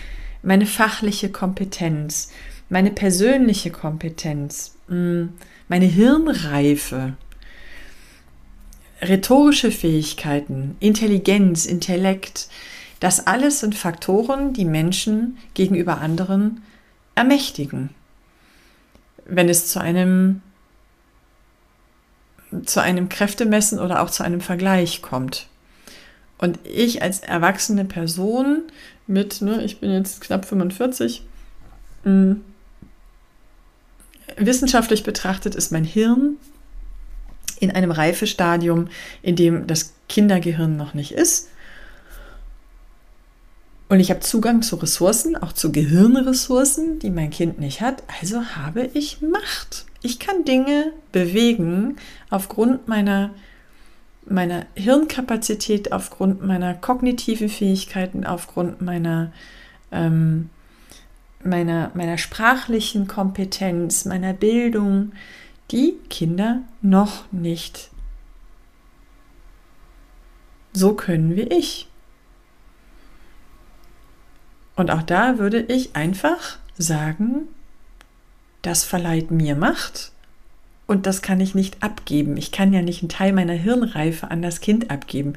meine 0.44 0.66
fachliche 0.66 1.30
Kompetenz, 1.30 2.32
meine 2.70 2.92
persönliche 2.92 3.72
Kompetenz, 3.72 4.76
mm, 4.88 5.26
meine 5.68 5.86
Hirnreife, 5.86 7.14
rhetorische 9.02 9.72
Fähigkeiten, 9.72 10.78
Intelligenz, 10.80 11.66
Intellekt, 11.66 12.48
das 13.00 13.28
alles 13.28 13.60
sind 13.60 13.76
Faktoren, 13.76 14.54
die 14.54 14.66
Menschen 14.66 15.38
gegenüber 15.54 15.98
anderen 16.00 16.62
ermächtigen 17.14 17.90
wenn 19.26 19.50
es 19.50 19.68
zu 19.68 19.80
einem 19.80 20.42
zu 22.66 22.82
einem 22.82 23.10
Kräftemessen 23.10 23.80
oder 23.80 24.02
auch 24.02 24.10
zu 24.10 24.24
einem 24.24 24.40
Vergleich 24.40 25.02
kommt. 25.02 25.48
Und 26.38 26.60
ich 26.64 27.02
als 27.02 27.20
erwachsene 27.20 27.86
Person 27.86 28.64
mit, 29.08 29.42
ne, 29.42 29.64
ich 29.64 29.80
bin 29.80 29.92
jetzt 29.92 30.22
knapp 30.22 30.46
45, 30.46 31.24
mh, 32.04 32.12
mm, 32.12 32.42
wissenschaftlich 34.38 35.04
betrachtet 35.04 35.56
ist 35.56 35.72
mein 35.72 35.84
Hirn 35.84 36.38
in 37.60 37.72
einem 37.72 37.92
Reifestadium, 37.92 38.90
in 39.22 39.36
dem 39.36 39.68
das 39.68 39.94
Kindergehirn 40.10 40.76
noch 40.76 40.94
nicht 40.94 41.12
ist. 41.12 41.50
Und 43.88 44.00
ich 44.00 44.10
habe 44.10 44.22
Zugang 44.22 44.64
zu 44.64 44.78
Ressourcen, 44.78 45.36
auch 45.36 45.54
zu 45.54 45.72
Gehirnressourcen, 45.72 46.98
die 47.00 47.12
mein 47.12 47.30
Kind 47.30 47.60
nicht 47.60 47.82
hat. 47.82 48.04
Also 48.20 48.44
habe 48.56 48.90
ich 48.94 49.22
Macht. 49.22 49.86
Ich 50.02 50.20
kann 50.20 50.44
Dinge 50.44 50.92
bewegen 51.12 51.98
aufgrund 52.32 52.88
meiner, 52.88 53.32
meiner 54.28 54.66
Hirnkapazität, 54.74 55.92
aufgrund 55.92 56.44
meiner 56.44 56.74
kognitiven 56.74 57.48
Fähigkeiten, 57.48 58.26
aufgrund 58.26 58.82
meiner, 58.82 59.32
ähm, 59.92 60.50
meiner, 61.44 61.92
meiner 61.94 62.18
sprachlichen 62.18 63.08
Kompetenz, 63.08 64.06
meiner 64.06 64.34
Bildung, 64.34 65.12
die 65.70 65.94
Kinder 66.10 66.62
noch 66.82 67.32
nicht 67.32 67.92
so 70.74 70.94
können 70.94 71.36
wie 71.36 71.44
ich. 71.44 71.88
Und 74.76 74.92
auch 74.92 75.04
da 75.04 75.40
würde 75.40 75.62
ich 75.62 75.96
einfach 75.96 76.58
sagen, 76.78 77.48
das 78.62 78.84
verleiht 78.84 79.32
mir 79.32 79.56
Macht 79.56 80.12
und 80.88 81.08
das 81.08 81.22
kann 81.22 81.40
ich 81.40 81.56
nicht 81.56 81.82
abgeben. 81.82 82.38
Ich 82.38 82.52
kann 82.52 82.74
ja 82.74 82.82
nicht 82.82 83.02
einen 83.02 83.10
Teil 83.10 83.34
meiner 83.34 83.54
Hirnreife 83.54 84.30
an 84.30 84.42
das 84.42 84.62
Kind 84.62 84.92
abgeben. 84.92 85.34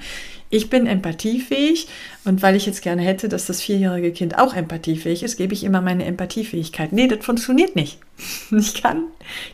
Ich 0.50 0.68
bin 0.70 0.86
empathiefähig 0.86 1.88
und 2.24 2.42
weil 2.42 2.56
ich 2.56 2.66
jetzt 2.66 2.82
gerne 2.82 3.02
hätte, 3.02 3.28
dass 3.28 3.46
das 3.46 3.62
vierjährige 3.62 4.12
Kind 4.12 4.38
auch 4.38 4.54
empathiefähig 4.54 5.22
ist, 5.22 5.36
gebe 5.36 5.54
ich 5.54 5.64
immer 5.64 5.80
meine 5.80 6.04
Empathiefähigkeit. 6.04 6.92
Nee, 6.92 7.08
das 7.08 7.24
funktioniert 7.24 7.76
nicht. 7.76 7.98
Ich 8.50 8.82
kann 8.82 9.04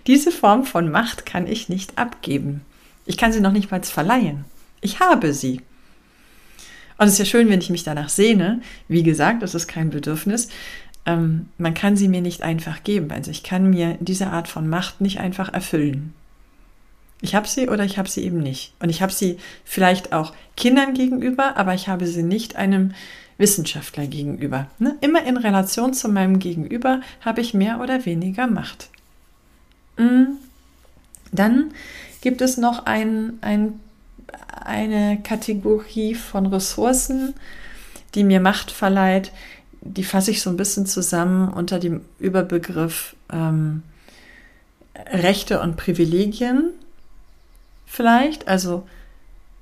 diese 0.07 0.31
Form 0.31 0.64
von 0.64 0.91
Macht 0.91 1.26
kann 1.26 1.47
ich 1.47 1.69
nicht 1.69 1.99
abgeben. 1.99 2.62
Ich 3.07 3.17
kann 3.17 3.33
sie 3.33 3.41
noch 3.41 3.53
nicht 3.53 3.71
mal 3.71 3.83
verleihen. 3.83 4.45
Ich 4.81 5.00
habe 5.00 5.33
sie. 5.35 5.61
Und 6.99 7.07
es 7.07 7.15
ist 7.15 7.19
ja 7.19 7.25
schön, 7.25 7.49
wenn 7.49 7.61
ich 7.61 7.71
mich 7.71 7.85
danach 7.85 8.09
sehne. 8.09 8.61
Wie 8.89 9.03
gesagt, 9.03 9.43
das 9.43 9.55
ist 9.55 9.67
kein 9.67 9.91
Bedürfnis. 9.91 10.49
Ähm, 11.07 11.49
man 11.59 11.75
kann 11.75 11.97
sie 11.97 12.09
mir 12.09 12.23
nicht 12.23 12.43
einfach 12.43 12.83
geben. 12.83 13.11
Also 13.11 13.31
ich 13.31 13.43
kann 13.43 13.71
mir 13.71 13.99
diese 14.01 14.29
Art 14.29 14.49
von 14.49 14.69
Macht 14.69 15.01
nicht 15.01 15.19
einfach 15.19 15.53
erfüllen. 15.53 16.15
Ich 17.21 17.35
habe 17.35 17.49
sie 17.49 17.69
oder 17.69 17.85
ich 17.85 17.99
habe 17.99 18.09
sie 18.09 18.23
eben 18.23 18.39
nicht. 18.39 18.75
Und 18.81 18.91
ich 18.91 19.03
habe 19.03 19.13
sie 19.13 19.39
vielleicht 19.65 20.13
auch 20.13 20.35
Kindern 20.57 20.95
gegenüber, 20.95 21.57
aber 21.57 21.75
ich 21.75 21.89
habe 21.89 22.07
sie 22.07 22.23
nicht 22.23 22.57
einem 22.57 22.93
Wissenschaftler 23.39 24.07
gegenüber. 24.07 24.69
Ne? 24.79 24.97
Immer 25.01 25.25
in 25.25 25.37
Relation 25.37 25.95
zu 25.95 26.09
meinem 26.09 26.39
Gegenüber 26.39 27.01
habe 27.21 27.41
ich 27.41 27.55
mehr 27.55 27.81
oder 27.81 28.05
weniger 28.07 28.47
Macht. 28.47 28.91
Mm. 29.97 30.37
Dann 31.33 31.73
gibt 32.21 32.41
es 32.43 32.57
noch 32.57 32.87
ein, 32.87 33.39
ein 33.41 33.81
eine 34.65 35.21
Kategorie 35.23 36.15
von 36.15 36.47
Ressourcen, 36.47 37.35
die 38.15 38.25
mir 38.25 38.41
Macht 38.41 38.71
verleiht. 38.71 39.33
Die 39.81 40.05
fasse 40.05 40.31
ich 40.31 40.41
so 40.41 40.51
ein 40.51 40.57
bisschen 40.57 40.87
zusammen 40.87 41.53
unter 41.53 41.79
dem 41.79 42.03
Überbegriff 42.19 43.17
ähm, 43.33 43.83
Rechte 45.13 45.61
und 45.61 45.77
Privilegien 45.77 46.71
vielleicht. 47.87 48.49
Also 48.49 48.87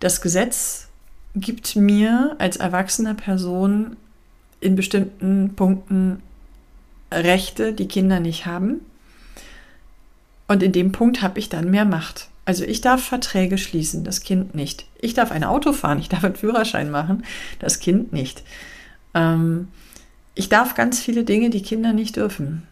das 0.00 0.20
Gesetz 0.20 0.88
gibt 1.34 1.76
mir 1.76 2.36
als 2.38 2.56
erwachsene 2.56 3.14
Person 3.14 3.96
in 4.60 4.76
bestimmten 4.76 5.54
Punkten 5.54 6.22
Rechte, 7.10 7.72
die 7.72 7.88
Kinder 7.88 8.20
nicht 8.20 8.46
haben. 8.46 8.80
Und 10.48 10.62
in 10.62 10.72
dem 10.72 10.92
Punkt 10.92 11.22
habe 11.22 11.38
ich 11.38 11.48
dann 11.48 11.70
mehr 11.70 11.84
Macht. 11.84 12.28
Also 12.44 12.64
ich 12.64 12.80
darf 12.80 13.04
Verträge 13.04 13.56
schließen, 13.56 14.02
das 14.04 14.22
Kind 14.22 14.54
nicht. 14.54 14.86
Ich 15.00 15.14
darf 15.14 15.30
ein 15.30 15.44
Auto 15.44 15.72
fahren, 15.72 15.98
ich 15.98 16.08
darf 16.08 16.24
einen 16.24 16.34
Führerschein 16.34 16.90
machen, 16.90 17.24
das 17.60 17.78
Kind 17.78 18.12
nicht. 18.12 18.42
Ähm, 19.14 19.68
ich 20.34 20.48
darf 20.48 20.74
ganz 20.74 21.00
viele 21.00 21.24
Dinge, 21.24 21.50
die 21.50 21.62
Kinder 21.62 21.92
nicht 21.92 22.16
dürfen. 22.16 22.66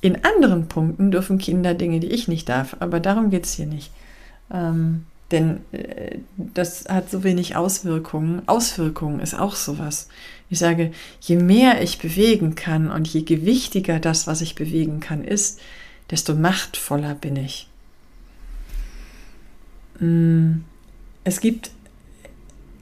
In 0.00 0.24
anderen 0.24 0.68
Punkten 0.68 1.10
dürfen 1.10 1.38
Kinder 1.38 1.74
Dinge, 1.74 2.00
die 2.00 2.10
ich 2.10 2.28
nicht 2.28 2.48
darf, 2.48 2.76
aber 2.80 3.00
darum 3.00 3.30
geht 3.30 3.44
es 3.44 3.54
hier 3.54 3.66
nicht. 3.66 3.90
Ähm, 4.52 5.06
denn 5.32 5.60
äh, 5.72 6.18
das 6.36 6.84
hat 6.88 7.10
so 7.10 7.24
wenig 7.24 7.56
Auswirkungen. 7.56 8.42
Auswirkungen 8.46 9.20
ist 9.20 9.34
auch 9.34 9.56
sowas. 9.56 10.08
Ich 10.50 10.58
sage, 10.58 10.92
je 11.20 11.36
mehr 11.36 11.82
ich 11.82 11.98
bewegen 11.98 12.54
kann 12.54 12.90
und 12.90 13.08
je 13.08 13.22
gewichtiger 13.22 13.98
das, 13.98 14.26
was 14.26 14.42
ich 14.42 14.54
bewegen 14.54 15.00
kann, 15.00 15.24
ist, 15.24 15.60
desto 16.10 16.34
machtvoller 16.34 17.14
bin 17.14 17.36
ich. 17.36 17.68
Mm, 20.02 20.64
es 21.24 21.40
gibt 21.40 21.70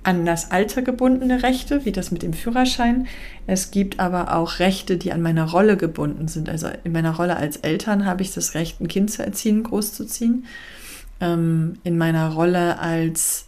an 0.02 0.24
das 0.24 0.50
Alter 0.50 0.80
gebundene 0.80 1.42
Rechte, 1.42 1.84
wie 1.84 1.92
das 1.92 2.10
mit 2.10 2.22
dem 2.22 2.32
Führerschein. 2.32 3.06
Es 3.46 3.70
gibt 3.70 4.00
aber 4.00 4.34
auch 4.34 4.58
Rechte, 4.58 4.96
die 4.96 5.12
an 5.12 5.20
meiner 5.20 5.44
Rolle 5.44 5.76
gebunden 5.76 6.26
sind. 6.26 6.48
Also 6.48 6.68
in 6.84 6.92
meiner 6.92 7.14
Rolle 7.14 7.36
als 7.36 7.58
Eltern 7.58 8.06
habe 8.06 8.22
ich 8.22 8.32
das 8.32 8.54
Recht, 8.54 8.80
ein 8.80 8.88
Kind 8.88 9.10
zu 9.10 9.22
erziehen, 9.22 9.62
großzuziehen. 9.62 10.46
Ähm, 11.20 11.74
in 11.84 11.98
meiner 11.98 12.30
Rolle 12.30 12.78
als 12.78 13.46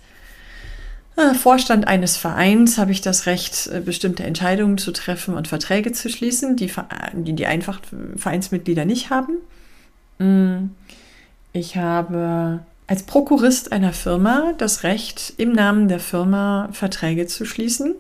äh, 1.17 1.35
Vorstand 1.35 1.89
eines 1.89 2.19
Vereins 2.19 2.77
habe 2.77 2.93
ich 2.93 3.01
das 3.01 3.25
Recht, 3.25 3.69
äh, 3.69 3.81
bestimmte 3.81 4.25
Entscheidungen 4.25 4.77
zu 4.77 4.93
treffen 4.93 5.35
und 5.35 5.49
Verträge 5.49 5.93
zu 5.93 6.11
schließen, 6.11 6.57
die 6.57 6.71
die, 7.15 7.33
die 7.33 7.47
einfach 7.47 7.81
Vereinsmitglieder 8.17 8.85
nicht 8.85 9.09
haben. 9.09 9.39
Mm, 10.19 10.71
ich 11.55 11.79
habe 11.79 12.61
als 12.87 13.05
Prokurist 13.05 13.73
einer 13.73 13.93
Firma 13.93 14.53
das 14.59 14.83
Recht, 14.83 15.35
im 15.37 15.53
Namen 15.53 15.89
der 15.89 16.01
Firma 16.01 16.69
Verträge 16.73 17.27
zu 17.27 17.45
schließen. 17.45 17.95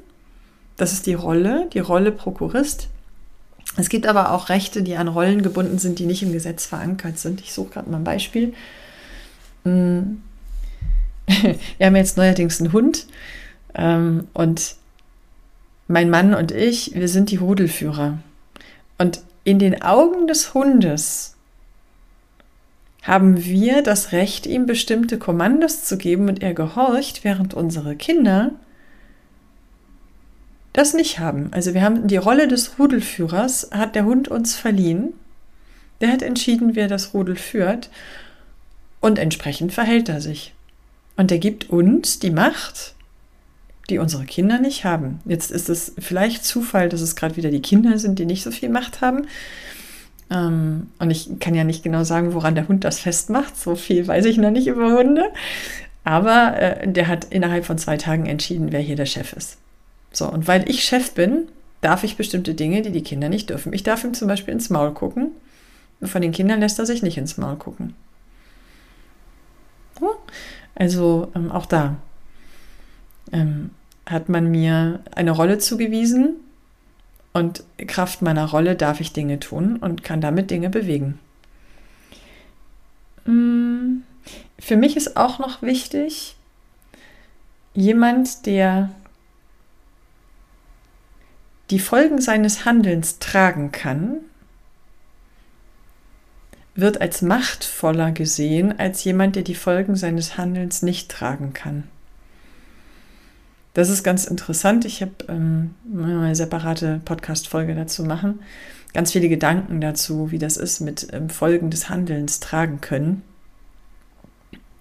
Das 0.77 0.93
ist 0.93 1.07
die 1.07 1.15
Rolle, 1.15 1.69
die 1.73 1.79
Rolle 1.79 2.13
Prokurist. 2.13 2.89
Es 3.77 3.89
gibt 3.89 4.07
aber 4.07 4.33
auch 4.33 4.49
Rechte, 4.49 4.83
die 4.83 4.97
an 4.97 5.09
Rollen 5.09 5.43
gebunden 5.43 5.79
sind, 5.79 5.99
die 5.99 6.07
nicht 6.07 6.23
im 6.23 6.33
Gesetz 6.33 6.67
verankert 6.67 7.19
sind. 7.19 7.41
Ich 7.41 7.53
suche 7.53 7.71
gerade 7.71 7.91
mal 7.91 7.99
ein 7.99 8.05
Beispiel. 8.05 8.53
Mm. 9.65 10.19
Wir 11.79 11.87
haben 11.87 11.97
jetzt 11.97 12.17
neuerdings 12.17 12.61
einen 12.61 12.73
Hund 12.73 13.07
ähm, 13.75 14.27
und 14.35 14.75
mein 15.89 16.11
Mann 16.11 16.35
und 16.35 16.53
ich, 16.53 16.95
wir 16.95 17.09
sind 17.09 17.31
die 17.31 17.37
Rudelführer. 17.37 18.19
Und 18.99 19.23
in 19.45 19.59
den 19.59 19.83
Augen 19.83 20.27
des 20.27 20.55
Hundes 20.55 21.32
haben 23.03 23.45
wir 23.45 23.83
das 23.83 24.13
Recht, 24.13 24.47
ihm 24.47 24.67
bestimmte 24.67 25.19
Kommandos 25.19 25.85
zu 25.85 25.99
geben 25.99 26.29
und 26.29 26.43
er 26.43 26.55
gehorcht, 26.55 27.25
während 27.25 27.53
unsere 27.53 27.97
Kinder 27.97 28.53
das 30.73 30.95
nicht 30.95 31.19
haben. 31.19 31.49
Also 31.53 31.75
wir 31.75 31.83
haben 31.83 32.07
die 32.07 32.17
Rolle 32.17 32.49
des 32.49 32.79
Rudelführers, 32.79 33.71
hat 33.73 33.95
der 33.95 34.05
Hund 34.05 34.29
uns 34.29 34.55
verliehen. 34.55 35.13
Der 36.01 36.11
hat 36.11 36.23
entschieden, 36.23 36.75
wer 36.75 36.89
das 36.89 37.13
Rudel 37.13 37.37
führt 37.37 37.91
und 39.01 39.19
entsprechend 39.19 39.73
verhält 39.73 40.09
er 40.09 40.21
sich. 40.21 40.55
Und 41.17 41.31
er 41.31 41.39
gibt 41.39 41.71
uns 41.71 42.21
die 42.21 42.31
Macht, 42.31 42.95
die 43.91 43.99
unsere 43.99 44.25
Kinder 44.25 44.59
nicht 44.59 44.85
haben. 44.85 45.21
Jetzt 45.25 45.51
ist 45.51 45.69
es 45.69 45.93
vielleicht 45.99 46.45
Zufall, 46.45 46.89
dass 46.89 47.01
es 47.01 47.17
gerade 47.17 47.37
wieder 47.37 47.51
die 47.51 47.63
Kinder 47.63 47.99
sind, 47.99 48.19
die 48.19 48.27
nicht 48.27 48.43
so 48.43 48.51
viel 48.51 48.69
Macht 48.71 49.01
haben. 49.01 49.27
Ähm, 50.33 50.89
und 50.99 51.11
ich 51.11 51.39
kann 51.41 51.55
ja 51.55 51.65
nicht 51.65 51.83
genau 51.83 52.05
sagen, 52.05 52.33
woran 52.33 52.55
der 52.55 52.67
Hund 52.69 52.85
das 52.85 53.01
festmacht. 53.01 53.57
So 53.57 53.75
viel 53.77 54.07
weiß 54.09 54.25
ich 54.25 54.39
noch 54.39 54.51
nicht 54.51 54.67
über 54.67 54.97
Hunde. 54.97 55.25
Aber 56.05 56.57
äh, 56.59 56.89
der 56.91 57.09
hat 57.09 57.27
innerhalb 57.27 57.65
von 57.65 57.79
zwei 57.79 57.97
Tagen 57.97 58.27
entschieden, 58.27 58.73
wer 58.73 58.81
hier 58.81 58.97
der 58.97 59.07
Chef 59.07 59.35
ist. 59.35 59.59
So, 60.13 60.29
und 60.29 60.49
weil 60.49 60.69
ich 60.69 60.85
Chef 60.85 61.13
bin, 61.13 61.49
darf 61.81 62.03
ich 62.03 62.17
bestimmte 62.17 62.55
Dinge, 62.55 62.83
die 62.83 62.93
die 62.93 63.03
Kinder 63.03 63.29
nicht 63.29 63.51
dürfen. 63.51 63.73
Ich 63.73 63.83
darf 63.83 64.05
ihm 64.05 64.15
zum 64.15 64.29
Beispiel 64.29 64.55
ins 64.55 64.71
Maul 64.71 64.93
gucken. 64.93 65.33
Und 66.01 66.09
von 66.09 66.23
den 66.23 66.33
Kindern 66.33 66.61
lässt 66.61 66.79
er 66.79 66.87
sich 66.87 67.03
nicht 67.03 67.19
ins 67.19 67.37
Maul 67.37 67.57
gucken. 67.57 67.95
Also 70.75 71.31
ähm, 71.37 71.53
auch 71.53 71.67
da 71.67 71.97
ähm, 73.31 73.71
hat 74.07 74.29
man 74.29 74.51
mir 74.51 75.01
eine 75.15 75.31
Rolle 75.31 75.59
zugewiesen, 75.59 76.37
und 77.33 77.65
Kraft 77.87 78.23
meiner 78.23 78.51
Rolle 78.51 78.77
darf 78.77 79.01
ich 79.01 79.13
Dinge 79.13 79.41
tun 79.41 79.77
und 79.77 80.05
kann 80.05 80.21
damit 80.21 80.51
Dinge 80.51 80.71
bewegen. 80.71 81.19
Mm, 83.25 84.03
für 84.59 84.77
mich 84.77 84.97
ist 84.97 85.17
auch 85.17 85.39
noch 85.39 85.63
wichtig, 85.63 86.37
jemand, 87.75 88.47
der 88.47 88.91
die 91.71 91.79
Folgen 91.79 92.21
seines 92.21 92.65
Handelns 92.65 93.19
tragen 93.19 93.73
kann, 93.73 94.19
wird 96.75 97.01
als 97.01 97.23
machtvoller 97.23 98.13
gesehen 98.13 98.79
als 98.79 99.05
jemand, 99.05 99.37
der 99.37 99.43
die 99.43 99.55
Folgen 99.55 99.97
seines 99.97 100.37
Handelns 100.39 100.83
nicht 100.83 101.11
tragen 101.11 101.53
kann. 101.53 101.85
Das 103.75 103.89
ist 103.89 104.03
ganz 104.03 104.27
interessant. 104.27 104.85
Ich 104.85 105.01
habe 105.01 105.13
ähm, 105.29 105.75
eine 105.91 106.35
separate 106.35 107.01
Podcast-Folge 107.05 107.75
dazu 107.75 108.05
machen. 108.05 108.41
Ganz 108.93 109.13
viele 109.13 109.31
Gedanken 109.31 109.81
dazu, 109.81 110.31
wie 110.31 110.39
das 110.39 110.59
ist 110.59 110.81
mit 110.81 111.09
ähm, 111.13 111.31
Folgen 111.31 111.71
des 111.71 111.89
Handelns 111.89 112.41
tragen 112.41 112.83
können. 112.83 113.23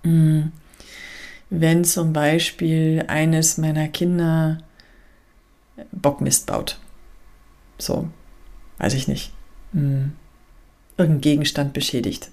Mhm. 0.04 0.52
Wenn 1.50 1.84
zum 1.86 2.12
Beispiel 2.12 3.06
eines 3.08 3.58
meiner 3.58 3.88
Kinder 3.88 4.58
Bockmist 5.92 6.46
baut. 6.48 6.80
So, 7.78 8.10
weiß 8.78 8.94
ich 8.94 9.08
nicht. 9.08 9.32
Mhm. 9.72 10.14
Irgendein 10.98 11.22
Gegenstand 11.22 11.74
beschädigt. 11.74 12.30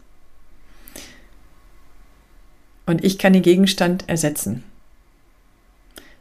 Und 2.87 3.05
ich 3.05 3.19
kann 3.19 3.33
den 3.33 3.43
Gegenstand 3.43 4.09
ersetzen 4.09 4.65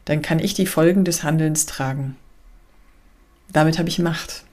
dann 0.08 0.22
kann 0.22 0.38
ich 0.38 0.54
die 0.54 0.64
Folgen 0.64 1.04
des 1.04 1.22
Handelns 1.22 1.66
tragen. 1.66 2.16
Damit 3.52 3.78
habe 3.78 3.90
ich 3.90 3.98
Macht. 3.98 4.44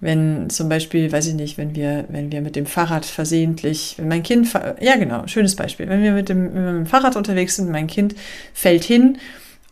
Wenn 0.00 0.50
zum 0.50 0.68
Beispiel, 0.68 1.12
weiß 1.12 1.28
ich 1.28 1.34
nicht, 1.34 1.58
wenn 1.58 1.76
wir, 1.76 2.06
wenn 2.08 2.32
wir 2.32 2.40
mit 2.40 2.56
dem 2.56 2.66
Fahrrad 2.66 3.06
versehentlich, 3.06 3.94
wenn 3.98 4.08
mein 4.08 4.24
Kind, 4.24 4.52
ja 4.80 4.96
genau, 4.96 5.28
schönes 5.28 5.54
Beispiel, 5.54 5.88
wenn 5.88 6.02
wir 6.02 6.10
mit 6.10 6.28
dem, 6.28 6.42
mit 6.46 6.54
dem 6.54 6.86
Fahrrad 6.86 7.14
unterwegs 7.14 7.54
sind, 7.54 7.70
mein 7.70 7.86
Kind 7.86 8.16
fällt 8.52 8.82
hin 8.82 9.18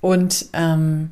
und 0.01 0.47
ähm, 0.53 1.11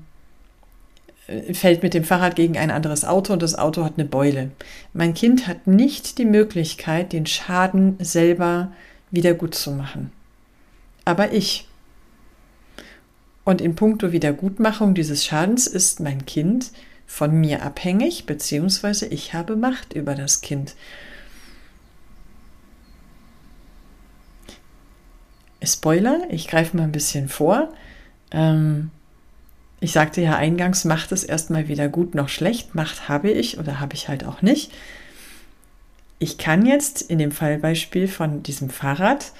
fällt 1.52 1.82
mit 1.82 1.92
dem 1.92 2.04
Fahrrad 2.04 2.36
gegen 2.36 2.56
ein 2.56 2.70
anderes 2.70 3.04
Auto 3.04 3.32
und 3.32 3.42
das 3.42 3.56
Auto 3.58 3.84
hat 3.84 3.94
eine 3.96 4.06
Beule. 4.06 4.52
Mein 4.92 5.14
Kind 5.14 5.48
hat 5.48 5.66
nicht 5.66 6.18
die 6.18 6.24
Möglichkeit, 6.24 7.12
den 7.12 7.26
Schaden 7.26 7.96
selber 7.98 8.70
wieder 9.10 9.34
gut 9.34 9.56
zu 9.56 9.72
machen. 9.72 10.12
Aber 11.04 11.32
ich. 11.32 11.66
Und 13.44 13.60
in 13.60 13.74
puncto 13.74 14.12
Wiedergutmachung 14.12 14.94
dieses 14.94 15.24
Schadens 15.24 15.66
ist 15.66 16.00
mein 16.00 16.26
Kind 16.26 16.70
von 17.06 17.32
mir 17.40 17.62
abhängig, 17.62 18.26
beziehungsweise 18.26 19.06
ich 19.06 19.34
habe 19.34 19.56
Macht 19.56 19.94
über 19.94 20.14
das 20.14 20.40
Kind. 20.40 20.76
Spoiler, 25.62 26.22
ich 26.30 26.48
greife 26.48 26.76
mal 26.76 26.84
ein 26.84 26.92
bisschen 26.92 27.28
vor. 27.28 27.72
Ähm, 28.30 28.90
ich 29.80 29.92
sagte 29.92 30.20
ja 30.20 30.36
eingangs, 30.36 30.84
Macht 30.84 31.10
es 31.12 31.24
erstmal 31.24 31.68
weder 31.68 31.88
gut 31.88 32.14
noch 32.14 32.28
schlecht. 32.28 32.74
Macht 32.74 33.08
habe 33.08 33.30
ich 33.30 33.58
oder 33.58 33.80
habe 33.80 33.94
ich 33.94 34.08
halt 34.08 34.24
auch 34.24 34.42
nicht. 34.42 34.72
Ich 36.18 36.38
kann 36.38 36.66
jetzt 36.66 37.02
in 37.02 37.18
dem 37.18 37.32
Fallbeispiel 37.32 38.06
von 38.06 38.42
diesem 38.42 38.68
Fahrrad 38.68 39.32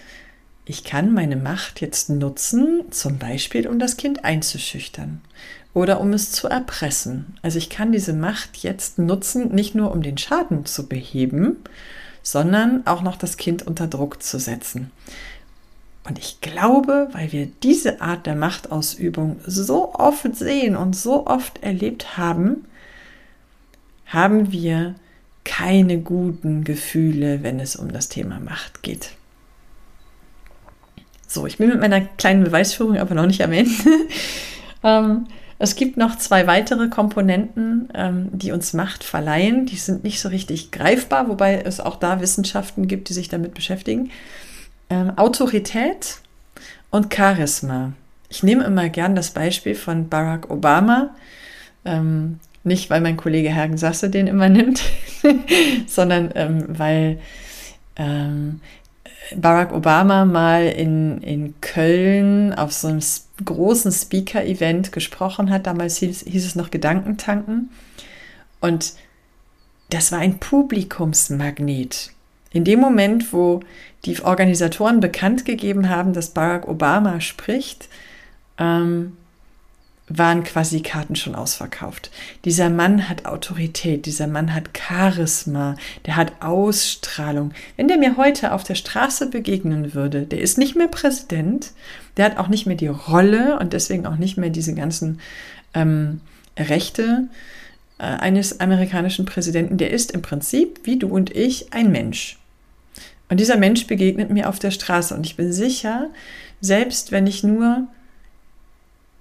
ich 0.70 0.84
kann 0.84 1.12
meine 1.12 1.34
Macht 1.34 1.80
jetzt 1.80 2.10
nutzen, 2.10 2.84
zum 2.92 3.18
Beispiel 3.18 3.66
um 3.66 3.80
das 3.80 3.96
Kind 3.96 4.24
einzuschüchtern 4.24 5.20
oder 5.74 6.00
um 6.00 6.12
es 6.12 6.30
zu 6.30 6.46
erpressen. 6.46 7.36
Also 7.42 7.58
ich 7.58 7.70
kann 7.70 7.90
diese 7.90 8.12
Macht 8.12 8.58
jetzt 8.58 8.96
nutzen, 8.96 9.52
nicht 9.52 9.74
nur 9.74 9.90
um 9.90 10.00
den 10.00 10.16
Schaden 10.16 10.66
zu 10.66 10.86
beheben, 10.86 11.56
sondern 12.22 12.86
auch 12.86 13.02
noch 13.02 13.16
das 13.16 13.36
Kind 13.36 13.66
unter 13.66 13.88
Druck 13.88 14.22
zu 14.22 14.38
setzen. 14.38 14.92
Und 16.04 16.20
ich 16.20 16.40
glaube, 16.40 17.08
weil 17.10 17.32
wir 17.32 17.46
diese 17.64 18.00
Art 18.00 18.26
der 18.26 18.36
Machtausübung 18.36 19.40
so 19.44 19.92
oft 19.94 20.36
sehen 20.36 20.76
und 20.76 20.94
so 20.94 21.26
oft 21.26 21.64
erlebt 21.64 22.16
haben, 22.16 22.64
haben 24.06 24.52
wir 24.52 24.94
keine 25.42 25.98
guten 25.98 26.62
Gefühle, 26.62 27.42
wenn 27.42 27.58
es 27.58 27.74
um 27.74 27.90
das 27.90 28.08
Thema 28.08 28.38
Macht 28.38 28.84
geht. 28.84 29.16
So, 31.32 31.46
ich 31.46 31.58
bin 31.58 31.68
mit 31.68 31.78
meiner 31.78 32.00
kleinen 32.00 32.42
Beweisführung 32.42 32.98
aber 32.98 33.14
noch 33.14 33.26
nicht 33.26 33.44
am 33.44 33.52
Ende. 33.52 33.70
ähm, 34.82 35.28
es 35.60 35.76
gibt 35.76 35.96
noch 35.96 36.18
zwei 36.18 36.48
weitere 36.48 36.88
Komponenten, 36.88 37.88
ähm, 37.94 38.30
die 38.32 38.50
uns 38.50 38.72
Macht 38.72 39.04
verleihen. 39.04 39.64
Die 39.64 39.76
sind 39.76 40.02
nicht 40.02 40.20
so 40.20 40.28
richtig 40.28 40.72
greifbar, 40.72 41.28
wobei 41.28 41.60
es 41.60 41.78
auch 41.78 41.94
da 41.94 42.20
Wissenschaften 42.20 42.88
gibt, 42.88 43.10
die 43.10 43.12
sich 43.12 43.28
damit 43.28 43.54
beschäftigen. 43.54 44.10
Ähm, 44.88 45.16
Autorität 45.16 46.18
und 46.90 47.14
Charisma. 47.14 47.92
Ich 48.28 48.42
nehme 48.42 48.64
immer 48.64 48.88
gern 48.88 49.14
das 49.14 49.30
Beispiel 49.30 49.76
von 49.76 50.08
Barack 50.08 50.50
Obama. 50.50 51.14
Ähm, 51.84 52.40
nicht, 52.64 52.90
weil 52.90 53.02
mein 53.02 53.16
Kollege 53.16 53.50
Hergen 53.50 53.76
Sasse 53.76 54.10
den 54.10 54.26
immer 54.26 54.48
nimmt, 54.48 54.82
sondern 55.86 56.32
ähm, 56.34 56.64
weil 56.66 57.20
ähm, 57.94 58.60
Barack 59.36 59.72
Obama 59.72 60.24
mal 60.24 60.66
in, 60.66 61.20
in 61.22 61.54
Köln 61.60 62.52
auf 62.54 62.72
so 62.72 62.88
einem 62.88 63.00
großen 63.44 63.92
Speaker-Event 63.92 64.92
gesprochen 64.92 65.50
hat. 65.50 65.66
Damals 65.66 65.98
hieß, 65.98 66.24
hieß 66.26 66.46
es 66.46 66.56
noch 66.56 66.70
Gedankentanken. 66.70 67.70
Und 68.60 68.94
das 69.90 70.12
war 70.12 70.18
ein 70.18 70.38
Publikumsmagnet. 70.38 72.12
In 72.52 72.64
dem 72.64 72.80
Moment, 72.80 73.32
wo 73.32 73.60
die 74.04 74.20
Organisatoren 74.20 75.00
bekannt 75.00 75.44
gegeben 75.44 75.88
haben, 75.88 76.12
dass 76.12 76.30
Barack 76.30 76.66
Obama 76.66 77.20
spricht, 77.20 77.88
ähm, 78.58 79.16
waren 80.10 80.42
quasi 80.42 80.80
Karten 80.80 81.14
schon 81.14 81.36
ausverkauft. 81.36 82.10
Dieser 82.44 82.68
Mann 82.68 83.08
hat 83.08 83.26
Autorität, 83.26 84.06
dieser 84.06 84.26
Mann 84.26 84.52
hat 84.52 84.70
Charisma, 84.76 85.76
der 86.04 86.16
hat 86.16 86.32
Ausstrahlung. 86.40 87.52
Wenn 87.76 87.88
der 87.88 87.96
mir 87.96 88.16
heute 88.16 88.52
auf 88.52 88.64
der 88.64 88.74
Straße 88.74 89.30
begegnen 89.30 89.94
würde, 89.94 90.22
der 90.22 90.40
ist 90.40 90.58
nicht 90.58 90.74
mehr 90.74 90.88
Präsident, 90.88 91.70
der 92.16 92.24
hat 92.24 92.38
auch 92.38 92.48
nicht 92.48 92.66
mehr 92.66 92.76
die 92.76 92.88
Rolle 92.88 93.58
und 93.60 93.72
deswegen 93.72 94.04
auch 94.04 94.16
nicht 94.16 94.36
mehr 94.36 94.50
diese 94.50 94.74
ganzen 94.74 95.20
ähm, 95.74 96.20
Rechte 96.58 97.28
äh, 97.98 98.02
eines 98.02 98.58
amerikanischen 98.58 99.26
Präsidenten, 99.26 99.78
der 99.78 99.90
ist 99.90 100.10
im 100.10 100.22
Prinzip, 100.22 100.80
wie 100.84 100.98
du 100.98 101.08
und 101.08 101.34
ich, 101.34 101.72
ein 101.72 101.92
Mensch. 101.92 102.36
Und 103.28 103.38
dieser 103.38 103.56
Mensch 103.56 103.86
begegnet 103.86 104.30
mir 104.30 104.48
auf 104.48 104.58
der 104.58 104.72
Straße 104.72 105.14
und 105.14 105.24
ich 105.24 105.36
bin 105.36 105.52
sicher, 105.52 106.10
selbst 106.60 107.12
wenn 107.12 107.28
ich 107.28 107.44
nur 107.44 107.86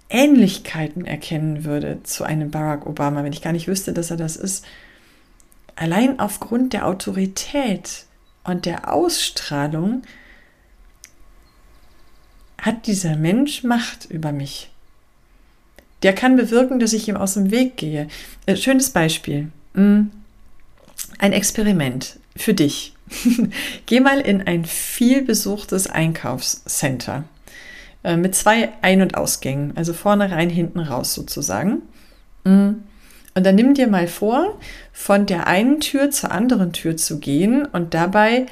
Ähnlichkeiten 0.10 1.06
erkennen 1.06 1.66
würde 1.66 2.02
zu 2.04 2.24
einem 2.24 2.52
Barack 2.52 2.86
Obama, 2.88 3.24
wenn 3.24 3.34
ich 3.34 3.42
gar 3.42 3.54
nicht 3.54 3.68
wüsste, 3.68 3.94
dass 3.94 4.12
er 4.12 4.18
das 4.18 4.36
ist, 4.36 4.66
allein 5.76 6.20
aufgrund 6.20 6.74
der 6.74 6.88
Autorität 6.88 8.06
und 8.44 8.66
der 8.66 8.92
Ausstrahlung 8.92 10.02
hat 12.60 12.88
dieser 12.88 13.16
Mensch 13.16 13.64
Macht 13.64 14.06
über 14.06 14.32
mich. 14.32 14.72
Der 16.04 16.14
kann 16.14 16.36
bewirken, 16.36 16.80
dass 16.80 16.94
ich 16.94 17.08
ihm 17.08 17.18
aus 17.18 17.36
dem 17.36 17.52
Weg 17.52 17.78
gehe. 17.78 18.08
Äh, 18.46 18.56
schönes 18.56 18.90
Beispiel. 18.90 19.52
Hm. 19.74 20.12
Ein 21.18 21.34
Experiment 21.34 22.20
für 22.36 22.54
dich. 22.54 22.94
Geh 23.86 24.00
mal 24.00 24.20
in 24.20 24.42
ein 24.42 24.66
vielbesuchtes 24.66 25.88
Einkaufscenter 25.88 27.26
äh, 28.04 28.18
mit 28.18 28.36
zwei 28.36 28.70
Ein- 28.82 29.02
und 29.02 29.16
Ausgängen, 29.16 29.74
also 29.76 29.94
vorne 29.94 30.32
rein, 30.32 30.50
hinten 30.50 30.80
raus 30.80 31.14
sozusagen. 31.14 31.82
Mm. 32.44 32.84
Und 33.36 33.46
dann 33.46 33.56
nimm 33.56 33.74
dir 33.74 33.88
mal 33.88 34.08
vor, 34.08 34.58
von 34.92 35.26
der 35.26 35.48
einen 35.48 35.80
Tür 35.80 36.10
zur 36.10 36.32
anderen 36.32 36.74
Tür 36.74 36.98
zu 36.98 37.20
gehen 37.20 37.66
und 37.66 37.94
dabei 37.94 38.48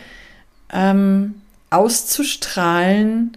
ähm, 0.72 1.42
auszustrahlen, 1.70 3.36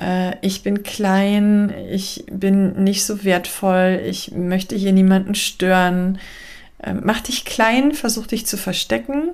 äh, 0.00 0.34
ich 0.40 0.62
bin 0.62 0.82
klein, 0.82 1.72
ich 1.90 2.24
bin 2.30 2.82
nicht 2.82 3.04
so 3.04 3.24
wertvoll, 3.24 4.00
ich 4.04 4.32
möchte 4.32 4.76
hier 4.76 4.92
niemanden 4.92 5.34
stören. 5.34 6.18
Äh, 6.82 6.94
mach 6.94 7.20
dich 7.20 7.44
klein, 7.44 7.92
versuch 7.92 8.26
dich 8.26 8.46
zu 8.46 8.56
verstecken. 8.56 9.30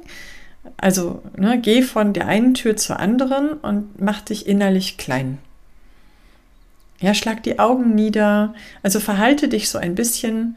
Also 0.77 1.23
ne, 1.37 1.59
geh 1.61 1.83
von 1.83 2.13
der 2.13 2.27
einen 2.27 2.55
Tür 2.55 2.77
zur 2.77 2.99
anderen 2.99 3.53
und 3.53 4.01
mach 4.01 4.23
dich 4.23 4.47
innerlich 4.47 4.97
klein. 4.97 5.39
Ja, 7.01 7.15
schlag 7.15 7.43
die 7.43 7.59
Augen 7.59 7.95
nieder. 7.95 8.55
Also 8.83 9.01
verhalte 9.01 9.49
dich 9.49 9.69
so 9.69 9.79
ein 9.79 9.95
bisschen 9.95 10.57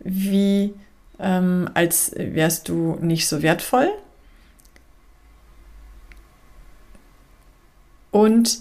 wie 0.00 0.74
ähm, 1.18 1.68
als 1.74 2.12
wärst 2.16 2.68
du 2.68 2.96
nicht 3.00 3.28
so 3.28 3.42
wertvoll. 3.42 3.90
Und 8.10 8.60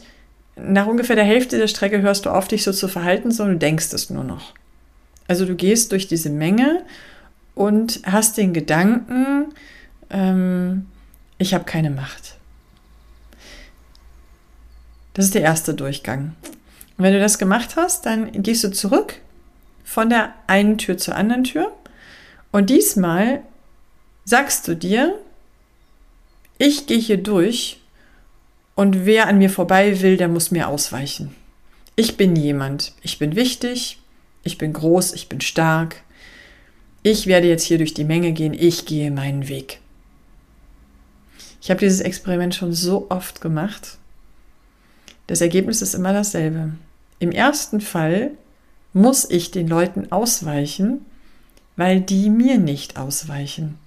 nach 0.56 0.88
ungefähr 0.88 1.16
der 1.16 1.26
Hälfte 1.26 1.58
der 1.58 1.68
Strecke 1.68 2.02
hörst 2.02 2.26
du 2.26 2.32
auf, 2.32 2.48
dich 2.48 2.64
so 2.64 2.72
zu 2.72 2.88
verhalten, 2.88 3.32
sondern 3.32 3.56
du 3.56 3.60
denkst 3.60 3.94
es 3.94 4.10
nur 4.10 4.24
noch. 4.24 4.54
Also 5.28 5.46
du 5.46 5.56
gehst 5.56 5.92
durch 5.92 6.08
diese 6.08 6.30
Menge 6.30 6.84
und 7.54 8.02
hast 8.06 8.38
den 8.38 8.54
Gedanken, 8.54 9.54
ähm, 10.10 10.88
ich 11.38 11.54
habe 11.54 11.66
keine 11.66 11.90
Macht. 11.90 12.36
Das 15.14 15.26
ist 15.26 15.36
der 15.36 15.42
erste 15.42 15.74
Durchgang. 15.74 16.34
Wenn 16.98 17.14
du 17.14 17.20
das 17.20 17.38
gemacht 17.38 17.76
hast, 17.76 18.06
dann 18.06 18.32
gehst 18.44 18.64
du 18.64 18.72
zurück 18.72 19.22
von 19.84 20.10
der 20.10 20.34
einen 20.48 20.78
Tür 20.78 20.98
zur 20.98 21.16
anderen 21.16 21.44
Tür 21.44 21.72
und 22.52 22.70
diesmal 22.70 23.42
sagst 24.26 24.68
du 24.68 24.76
dir, 24.76 25.18
ich 26.58 26.88
gehe 26.88 26.98
hier 26.98 27.18
durch 27.18 27.80
und 28.76 29.06
wer 29.06 29.28
an 29.28 29.38
mir 29.38 29.50
vorbei 29.50 30.02
will, 30.02 30.18
der 30.18 30.28
muss 30.28 30.52
mir 30.52 30.68
ausweichen. 30.68 31.36
Ich 31.96 32.18
bin 32.18 32.36
jemand, 32.36 32.94
ich 33.02 33.20
bin 33.20 33.36
wichtig, 33.36 34.00
ich 34.44 34.58
bin 34.58 34.74
groß, 34.74 35.14
ich 35.14 35.30
bin 35.30 35.42
stark. 35.42 36.04
Ich 37.04 37.28
werde 37.28 37.48
jetzt 37.48 37.64
hier 37.64 37.78
durch 37.78 37.94
die 37.94 38.04
Menge 38.04 38.34
gehen, 38.34 38.54
ich 38.54 38.86
gehe 38.86 39.12
meinen 39.12 39.48
Weg. 39.48 39.80
Ich 41.62 41.70
habe 41.70 41.80
dieses 41.80 42.02
Experiment 42.02 42.56
schon 42.56 42.74
so 42.74 43.08
oft 43.10 43.42
gemacht. 43.42 43.98
Das 45.28 45.42
Ergebnis 45.42 45.82
ist 45.82 45.96
immer 45.96 46.14
dasselbe. 46.14 46.74
Im 47.20 47.32
ersten 47.32 47.82
Fall 47.82 48.32
muss 48.94 49.30
ich 49.30 49.52
den 49.52 49.68
Leuten 49.68 50.12
ausweichen, 50.12 51.06
weil 51.76 52.02
die 52.02 52.30
mir 52.30 52.58
nicht 52.58 52.98
ausweichen. 52.98 53.78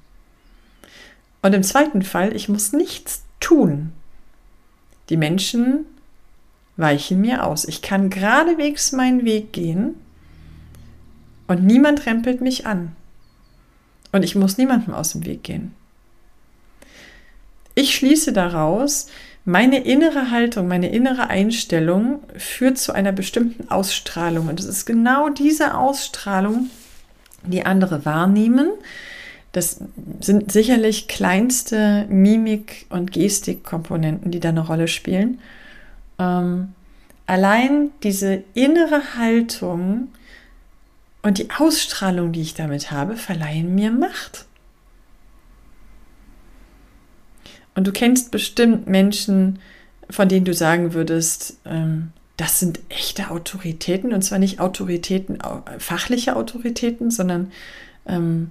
Und 1.43 1.55
im 1.55 1.63
zweiten 1.63 2.03
Fall, 2.03 2.35
ich 2.35 2.49
muss 2.49 2.73
nichts 2.73 3.23
tun. 3.41 3.93
Die 5.09 5.17
Menschen 5.17 5.87
weichen 6.77 7.21
mir 7.21 7.45
aus. 7.45 7.65
Ich 7.65 7.83
kann 7.83 8.11
geradewegs 8.11 8.93
meinen 8.93 9.25
Weg 9.25 9.53
gehen 9.53 9.95
und 11.47 11.65
niemand 11.65 12.07
rempelt 12.07 12.41
mich 12.41 12.67
an. 12.67 12.95
Und 14.13 14.23
ich 14.23 14.35
muss 14.35 14.59
niemandem 14.59 14.95
aus 14.95 15.13
dem 15.13 15.25
Weg 15.25 15.43
gehen. 15.43 15.75
Ich 17.75 17.95
schließe 17.95 18.33
daraus, 18.33 19.07
meine 19.51 19.85
innere 19.85 20.31
Haltung, 20.31 20.69
meine 20.69 20.91
innere 20.91 21.29
Einstellung 21.29 22.21
führt 22.37 22.79
zu 22.79 22.93
einer 22.93 23.13
bestimmten 23.13 23.69
Ausstrahlung. 23.69 24.49
Und 24.49 24.61
es 24.61 24.67
ist 24.67 24.87
genau 24.87 25.29
diese 25.29 25.75
Ausstrahlung, 25.77 26.71
die 27.43 27.67
andere 27.67 28.05
wahrnehmen. 28.05 28.69
Das 29.53 29.81
sind 30.21 30.53
sicherlich 30.53 31.09
kleinste 31.09 32.07
Mimik- 32.09 32.87
und 32.91 33.11
Gestikkomponenten, 33.11 34.31
die 34.31 34.39
da 34.39 34.51
eine 34.51 34.65
Rolle 34.65 34.87
spielen. 34.87 35.41
Ähm, 36.21 36.73
allein 37.27 37.91
diese 38.05 38.45
innere 38.55 39.17
Haltung 39.17 40.09
und 41.23 41.39
die 41.39 41.49
Ausstrahlung, 41.51 42.31
die 42.31 42.43
ich 42.43 42.55
damit 42.55 42.93
habe, 42.93 43.17
verleihen 43.17 43.75
mir 43.75 43.91
Macht. 43.91 44.47
Und 47.75 47.87
du 47.87 47.93
kennst 47.93 48.31
bestimmt 48.31 48.87
Menschen, 48.87 49.59
von 50.09 50.29
denen 50.29 50.45
du 50.45 50.55
sagen 50.55 50.93
würdest, 50.93 51.59
ähm, 51.65 52.13
das 52.37 52.59
sind 52.59 52.81
echte 52.89 53.31
Autoritäten 53.31 54.15
und 54.15 54.23
zwar 54.23 54.39
nicht 54.39 54.61
Autoritäten, 54.61 55.39
fachliche 55.79 56.37
Autoritäten, 56.37 57.11
sondern 57.11 57.53
ähm, 58.07 58.51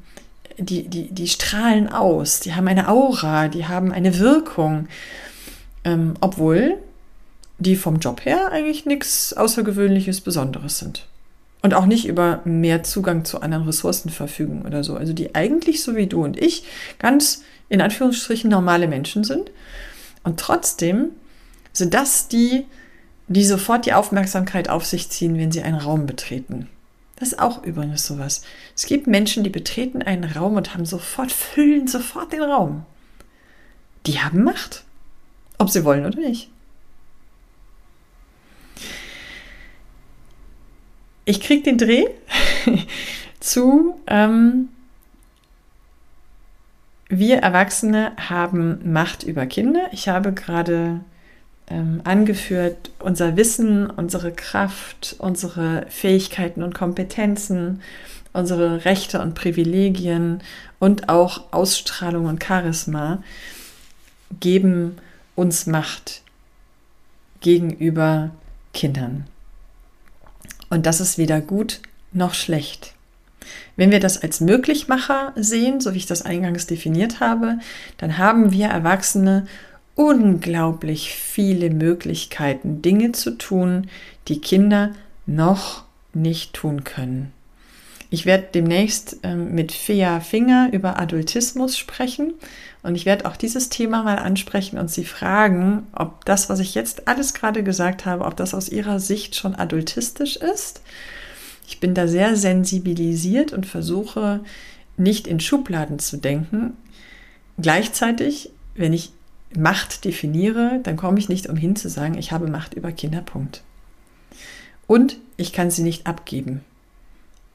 die, 0.59 0.87
die, 0.87 1.11
die 1.11 1.27
strahlen 1.27 1.91
aus, 1.91 2.39
die 2.39 2.53
haben 2.53 2.67
eine 2.67 2.87
Aura, 2.87 3.47
die 3.47 3.65
haben 3.65 3.91
eine 3.91 4.19
Wirkung, 4.19 4.87
ähm, 5.83 6.13
obwohl 6.21 6.77
die 7.57 7.75
vom 7.75 7.99
Job 7.99 8.25
her 8.25 8.51
eigentlich 8.51 8.85
nichts 8.85 9.33
Außergewöhnliches, 9.33 10.21
Besonderes 10.21 10.77
sind. 10.77 11.07
Und 11.61 11.73
auch 11.73 11.85
nicht 11.85 12.05
über 12.05 12.41
mehr 12.45 12.83
Zugang 12.83 13.25
zu 13.25 13.41
anderen 13.41 13.65
Ressourcen 13.65 14.09
verfügen 14.09 14.61
oder 14.65 14.83
so. 14.83 14.95
Also 14.95 15.11
die 15.11 15.35
eigentlich 15.35 15.83
so 15.83 15.95
wie 15.95 16.07
du 16.07 16.23
und 16.23 16.39
ich 16.39 16.63
ganz 16.99 17.43
in 17.69 17.81
Anführungsstrichen 17.81 18.49
normale 18.49 18.87
Menschen 18.87 19.23
sind. 19.23 19.51
Und 20.23 20.39
trotzdem 20.39 21.11
sind 21.71 21.93
das 21.93 22.27
die, 22.27 22.65
die 23.27 23.45
sofort 23.45 23.85
die 23.85 23.93
Aufmerksamkeit 23.93 24.69
auf 24.69 24.85
sich 24.85 25.09
ziehen, 25.09 25.37
wenn 25.37 25.51
sie 25.51 25.61
einen 25.61 25.77
Raum 25.77 26.05
betreten. 26.05 26.67
Das 27.15 27.29
ist 27.29 27.39
auch 27.39 27.63
übrigens 27.63 28.05
sowas. 28.05 28.43
Es 28.75 28.85
gibt 28.85 29.05
Menschen, 29.05 29.43
die 29.43 29.49
betreten 29.49 30.01
einen 30.01 30.23
Raum 30.23 30.55
und 30.55 30.73
haben 30.73 30.85
sofort, 30.85 31.31
füllen 31.31 31.87
sofort 31.87 32.31
den 32.31 32.41
Raum. 32.41 32.85
Die 34.05 34.19
haben 34.19 34.43
Macht. 34.43 34.83
Ob 35.57 35.69
sie 35.69 35.83
wollen 35.83 36.05
oder 36.05 36.19
nicht. 36.19 36.49
Ich 41.25 41.41
kriege 41.41 41.63
den 41.63 41.77
Dreh 41.77 42.05
zu 43.41 43.99
ähm, 44.07 44.69
wir 47.09 47.39
Erwachsene 47.39 48.13
haben 48.17 48.91
Macht 48.91 49.23
über 49.23 49.47
Kinder. 49.47 49.87
Ich 49.91 50.07
habe 50.07 50.31
gerade 50.31 51.01
ähm, 51.67 52.01
angeführt, 52.03 52.91
unser 52.99 53.35
Wissen, 53.35 53.89
unsere 53.89 54.31
Kraft, 54.31 55.15
unsere 55.17 55.85
Fähigkeiten 55.89 56.61
und 56.61 56.75
Kompetenzen, 56.75 57.81
unsere 58.31 58.85
Rechte 58.85 59.21
und 59.21 59.33
Privilegien 59.33 60.41
und 60.77 61.09
auch 61.09 61.51
Ausstrahlung 61.51 62.25
und 62.25 62.43
Charisma 62.43 63.23
geben 64.39 64.97
uns 65.35 65.65
Macht 65.65 66.21
gegenüber 67.41 68.29
Kindern. 68.73 69.25
Und 70.69 70.85
das 70.85 71.01
ist 71.01 71.17
weder 71.17 71.41
gut 71.41 71.81
noch 72.13 72.35
schlecht. 72.35 72.93
Wenn 73.75 73.91
wir 73.91 73.99
das 73.99 74.21
als 74.21 74.41
Möglichmacher 74.41 75.33
sehen, 75.35 75.79
so 75.79 75.93
wie 75.93 75.97
ich 75.97 76.05
das 76.05 76.21
eingangs 76.21 76.67
definiert 76.67 77.19
habe, 77.19 77.59
dann 77.97 78.17
haben 78.17 78.51
wir 78.51 78.67
Erwachsene 78.67 79.47
unglaublich 79.95 81.13
viele 81.13 81.69
Möglichkeiten, 81.69 82.81
Dinge 82.81 83.11
zu 83.11 83.31
tun, 83.31 83.87
die 84.27 84.39
Kinder 84.39 84.91
noch 85.25 85.83
nicht 86.13 86.53
tun 86.53 86.83
können. 86.83 87.33
Ich 88.09 88.25
werde 88.25 88.47
demnächst 88.53 89.17
ähm, 89.23 89.53
mit 89.53 89.71
Fea 89.71 90.19
Finger 90.19 90.69
über 90.71 90.99
Adultismus 90.99 91.77
sprechen 91.77 92.33
und 92.81 92.95
ich 92.95 93.05
werde 93.05 93.25
auch 93.25 93.35
dieses 93.35 93.69
Thema 93.69 94.03
mal 94.03 94.17
ansprechen 94.17 94.79
und 94.79 94.89
sie 94.89 95.05
fragen, 95.05 95.85
ob 95.93 96.25
das, 96.25 96.49
was 96.49 96.59
ich 96.59 96.73
jetzt 96.73 97.07
alles 97.07 97.33
gerade 97.33 97.61
gesagt 97.61 98.05
habe, 98.05 98.25
ob 98.25 98.35
das 98.35 98.53
aus 98.53 98.69
ihrer 98.69 98.99
Sicht 98.99 99.35
schon 99.35 99.53
adultistisch 99.53 100.37
ist. 100.37 100.81
Ich 101.69 101.79
bin 101.79 101.93
da 101.93 102.07
sehr 102.07 102.35
sensibilisiert 102.35 103.53
und 103.53 103.67
versuche 103.67 104.39
nicht 104.97 105.27
in 105.27 105.39
Schubladen 105.39 105.99
zu 105.99 106.17
denken. 106.17 106.73
Gleichzeitig, 107.59 108.49
wenn 108.73 108.91
ich 108.91 109.11
Macht 109.55 110.03
definiere, 110.03 110.79
dann 110.81 110.97
komme 110.97 111.19
ich 111.19 111.29
nicht 111.29 111.47
umhin 111.47 111.75
zu 111.75 111.87
sagen, 111.87 112.17
ich 112.17 112.31
habe 112.31 112.47
Macht 112.47 112.73
über 112.73 112.91
Kinder. 112.91 113.21
Punkt. 113.21 113.61
Und 114.87 115.17
ich 115.37 115.53
kann 115.53 115.69
sie 115.69 115.83
nicht 115.83 116.07
abgeben. 116.07 116.61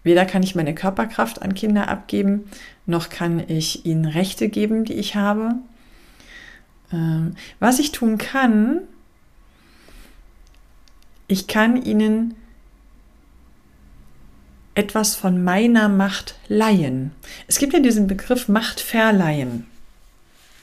Weder 0.04 0.26
kann 0.26 0.44
ich 0.44 0.54
meine 0.54 0.76
Körperkraft 0.76 1.42
an 1.42 1.54
Kinder 1.54 1.88
abgeben, 1.88 2.44
noch 2.86 3.08
kann 3.08 3.42
ich 3.48 3.84
ihnen 3.84 4.04
Rechte 4.04 4.48
geben, 4.48 4.84
die 4.84 4.92
ich 4.94 5.16
habe. 5.16 5.56
Ähm, 6.92 7.34
was 7.58 7.80
ich 7.80 7.90
tun 7.90 8.16
kann, 8.16 8.78
ich 11.26 11.48
kann 11.48 11.82
ihnen 11.82 12.34
etwas 14.74 15.14
von 15.14 15.42
meiner 15.42 15.88
Macht 15.88 16.34
leihen. 16.48 17.12
Es 17.46 17.58
gibt 17.58 17.72
ja 17.72 17.80
diesen 17.80 18.06
Begriff 18.06 18.48
Macht 18.48 18.80
verleihen. 18.80 19.66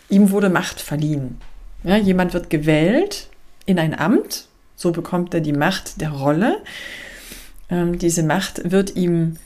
Ihm 0.10 0.32
wurde 0.32 0.50
Macht 0.50 0.82
verliehen. 0.82 1.38
Ja, 1.84 1.98
jemand 1.98 2.34
wird 2.34 2.50
gewählt 2.50 3.28
in 3.66 3.80
ein 3.80 3.98
Amt, 3.98 4.48
so 4.76 4.92
bekommt 4.92 5.34
er 5.34 5.42
die 5.42 5.54
Macht 5.54 6.02
der 6.02 6.12
Rolle. 6.12 6.58
Ähm, 7.70 7.98
diese 7.98 8.24
Macht 8.24 8.72
wird 8.72 8.96
ihm 8.96 9.38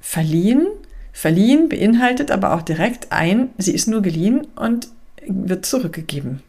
verliehen. 0.00 0.66
Verliehen 1.12 1.68
beinhaltet 1.68 2.30
aber 2.30 2.54
auch 2.54 2.62
direkt 2.62 3.12
ein, 3.12 3.50
sie 3.58 3.72
ist 3.72 3.88
nur 3.88 4.02
geliehen 4.02 4.46
und 4.56 4.88
wird 5.26 5.66
zurückgegeben. 5.66 6.42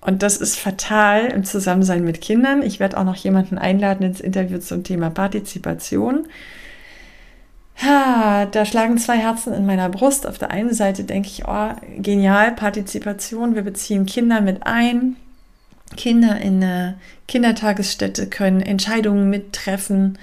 Und 0.00 0.22
das 0.22 0.38
ist 0.38 0.58
fatal 0.58 1.26
im 1.26 1.44
Zusammensein 1.44 2.04
mit 2.04 2.20
Kindern. 2.20 2.62
Ich 2.62 2.80
werde 2.80 2.96
auch 2.96 3.04
noch 3.04 3.16
jemanden 3.16 3.58
einladen 3.58 4.04
ins 4.04 4.20
Interview 4.20 4.58
zum 4.58 4.82
Thema 4.82 5.10
Partizipation. 5.10 6.26
Da 7.82 8.64
schlagen 8.66 8.98
zwei 8.98 9.16
Herzen 9.16 9.54
in 9.54 9.64
meiner 9.66 9.88
Brust. 9.88 10.26
Auf 10.26 10.38
der 10.38 10.50
einen 10.50 10.74
Seite 10.74 11.04
denke 11.04 11.28
ich, 11.28 11.44
oh, 11.46 11.70
genial, 11.98 12.52
Partizipation, 12.52 13.54
wir 13.54 13.62
beziehen 13.62 14.06
Kinder 14.06 14.40
mit 14.40 14.66
ein. 14.66 15.16
Kinder 15.96 16.38
in 16.40 16.62
eine 16.62 16.98
Kindertagesstätte 17.26 18.26
können 18.26 18.60
Entscheidungen 18.60 19.28
mittreffen, 19.28 20.18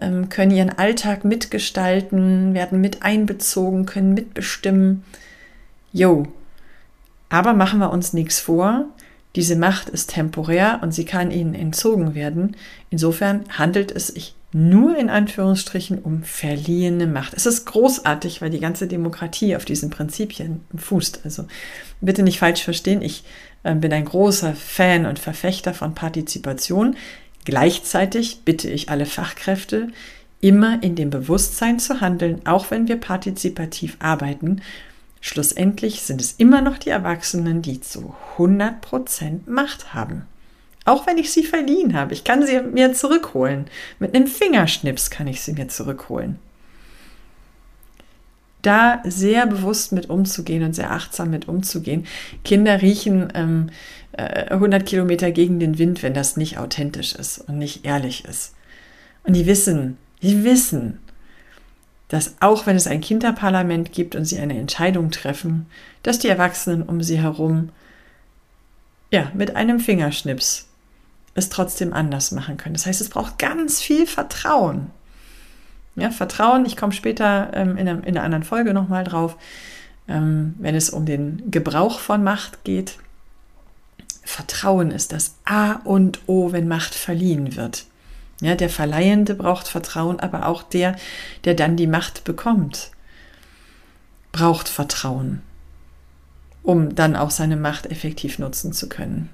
ähm, 0.00 0.28
können 0.30 0.50
ihren 0.50 0.78
Alltag 0.78 1.24
mitgestalten, 1.24 2.54
werden 2.54 2.80
mit 2.80 3.02
einbezogen, 3.02 3.86
können 3.86 4.14
mitbestimmen. 4.14 5.04
Jo, 5.92 6.26
aber 7.28 7.52
machen 7.52 7.78
wir 7.78 7.90
uns 7.90 8.14
nichts 8.14 8.40
vor. 8.40 8.86
Diese 9.36 9.54
Macht 9.54 9.90
ist 9.90 10.10
temporär 10.10 10.80
und 10.82 10.92
sie 10.92 11.04
kann 11.04 11.30
ihnen 11.30 11.54
entzogen 11.54 12.14
werden. 12.14 12.56
Insofern 12.88 13.44
handelt 13.50 13.92
es 13.92 14.08
sich 14.08 14.34
nur 14.52 14.96
in 14.96 15.10
Anführungsstrichen 15.10 15.98
um 15.98 16.22
verliehene 16.22 17.06
Macht. 17.06 17.34
Es 17.34 17.44
ist 17.44 17.66
großartig, 17.66 18.40
weil 18.40 18.48
die 18.48 18.60
ganze 18.60 18.86
Demokratie 18.86 19.54
auf 19.54 19.66
diesen 19.66 19.90
Prinzipien 19.90 20.62
fußt. 20.74 21.20
Also 21.24 21.44
bitte 22.00 22.22
nicht 22.22 22.38
falsch 22.38 22.62
verstehen, 22.62 23.02
ich 23.02 23.24
äh, 23.64 23.74
bin 23.74 23.92
ein 23.92 24.06
großer 24.06 24.54
Fan 24.54 25.04
und 25.04 25.18
Verfechter 25.18 25.74
von 25.74 25.94
Partizipation. 25.94 26.96
Gleichzeitig 27.44 28.40
bitte 28.46 28.70
ich 28.70 28.88
alle 28.88 29.04
Fachkräfte, 29.04 29.88
immer 30.40 30.82
in 30.82 30.94
dem 30.94 31.10
Bewusstsein 31.10 31.78
zu 31.78 32.00
handeln, 32.00 32.40
auch 32.46 32.70
wenn 32.70 32.88
wir 32.88 32.96
partizipativ 32.96 33.96
arbeiten. 33.98 34.62
Schlussendlich 35.26 36.02
sind 36.02 36.20
es 36.20 36.34
immer 36.38 36.62
noch 36.62 36.78
die 36.78 36.90
Erwachsenen, 36.90 37.60
die 37.60 37.80
zu 37.80 38.14
100% 38.38 39.40
Macht 39.46 39.92
haben. 39.92 40.24
Auch 40.84 41.08
wenn 41.08 41.18
ich 41.18 41.32
sie 41.32 41.42
verliehen 41.42 41.94
habe. 41.94 42.14
Ich 42.14 42.22
kann 42.22 42.46
sie 42.46 42.60
mir 42.60 42.92
zurückholen. 42.92 43.64
Mit 43.98 44.14
einem 44.14 44.28
Fingerschnips 44.28 45.10
kann 45.10 45.26
ich 45.26 45.40
sie 45.40 45.54
mir 45.54 45.66
zurückholen. 45.66 46.38
Da 48.62 49.02
sehr 49.02 49.48
bewusst 49.48 49.90
mit 49.90 50.08
umzugehen 50.10 50.62
und 50.62 50.74
sehr 50.74 50.92
achtsam 50.92 51.30
mit 51.30 51.48
umzugehen. 51.48 52.06
Kinder 52.44 52.80
riechen 52.80 53.32
ähm, 53.34 53.70
100 54.16 54.80
äh, 54.80 54.84
Kilometer 54.84 55.32
gegen 55.32 55.58
den 55.58 55.80
Wind, 55.80 56.04
wenn 56.04 56.14
das 56.14 56.36
nicht 56.36 56.56
authentisch 56.58 57.16
ist 57.16 57.38
und 57.38 57.58
nicht 57.58 57.84
ehrlich 57.84 58.24
ist. 58.26 58.54
Und 59.24 59.34
die 59.34 59.46
wissen, 59.46 59.96
die 60.22 60.44
wissen, 60.44 61.00
dass 62.08 62.36
auch 62.40 62.66
wenn 62.66 62.76
es 62.76 62.86
ein 62.86 63.00
Kinderparlament 63.00 63.92
gibt 63.92 64.14
und 64.14 64.24
sie 64.24 64.38
eine 64.38 64.58
Entscheidung 64.58 65.10
treffen, 65.10 65.66
dass 66.02 66.18
die 66.18 66.28
Erwachsenen 66.28 66.82
um 66.82 67.02
sie 67.02 67.18
herum 67.18 67.70
ja, 69.10 69.30
mit 69.34 69.56
einem 69.56 69.80
Fingerschnips 69.80 70.68
es 71.34 71.48
trotzdem 71.48 71.92
anders 71.92 72.32
machen 72.32 72.56
können. 72.56 72.74
Das 72.74 72.86
heißt, 72.86 73.00
es 73.00 73.08
braucht 73.08 73.38
ganz 73.38 73.80
viel 73.80 74.06
Vertrauen. 74.06 74.90
Ja, 75.94 76.10
Vertrauen, 76.10 76.66
ich 76.66 76.76
komme 76.76 76.92
später 76.92 77.50
ähm, 77.54 77.76
in, 77.76 77.88
einer, 77.88 78.06
in, 78.06 78.16
einer, 78.16 78.22
anderen 78.22 78.44
Folge 78.44 78.74
nochmal 78.74 79.04
drauf, 79.04 79.36
ähm, 80.08 80.54
wenn 80.58 80.74
es 80.74 80.90
um 80.90 81.06
den 81.06 81.50
Gebrauch 81.50 82.00
von 82.00 82.22
Macht 82.22 82.64
geht. 82.64 82.98
Vertrauen 84.22 84.90
ist 84.90 85.12
das 85.12 85.36
A 85.44 85.72
und 85.84 86.20
O, 86.26 86.52
wenn 86.52 86.68
Macht 86.68 86.94
verliehen 86.94 87.56
wird. 87.56 87.86
Ja, 88.40 88.54
der 88.54 88.68
Verleihende 88.68 89.34
braucht 89.34 89.68
Vertrauen, 89.68 90.20
aber 90.20 90.46
auch 90.46 90.62
der, 90.62 90.96
der 91.44 91.54
dann 91.54 91.76
die 91.76 91.86
Macht 91.86 92.24
bekommt, 92.24 92.90
braucht 94.30 94.68
Vertrauen, 94.68 95.42
um 96.62 96.94
dann 96.94 97.16
auch 97.16 97.30
seine 97.30 97.56
Macht 97.56 97.86
effektiv 97.86 98.38
nutzen 98.38 98.72
zu 98.72 98.88
können. 98.88 99.30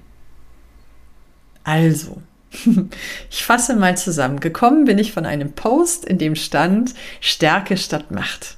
Also, 1.65 2.21
ich 3.29 3.43
fasse 3.43 3.75
mal 3.75 3.97
zusammen. 3.97 4.39
Gekommen 4.39 4.85
bin 4.85 4.97
ich 4.97 5.11
von 5.11 5.25
einem 5.25 5.51
Post, 5.51 6.05
in 6.05 6.17
dem 6.17 6.35
stand 6.35 6.93
Stärke 7.19 7.75
statt 7.77 8.11
Macht. 8.11 8.57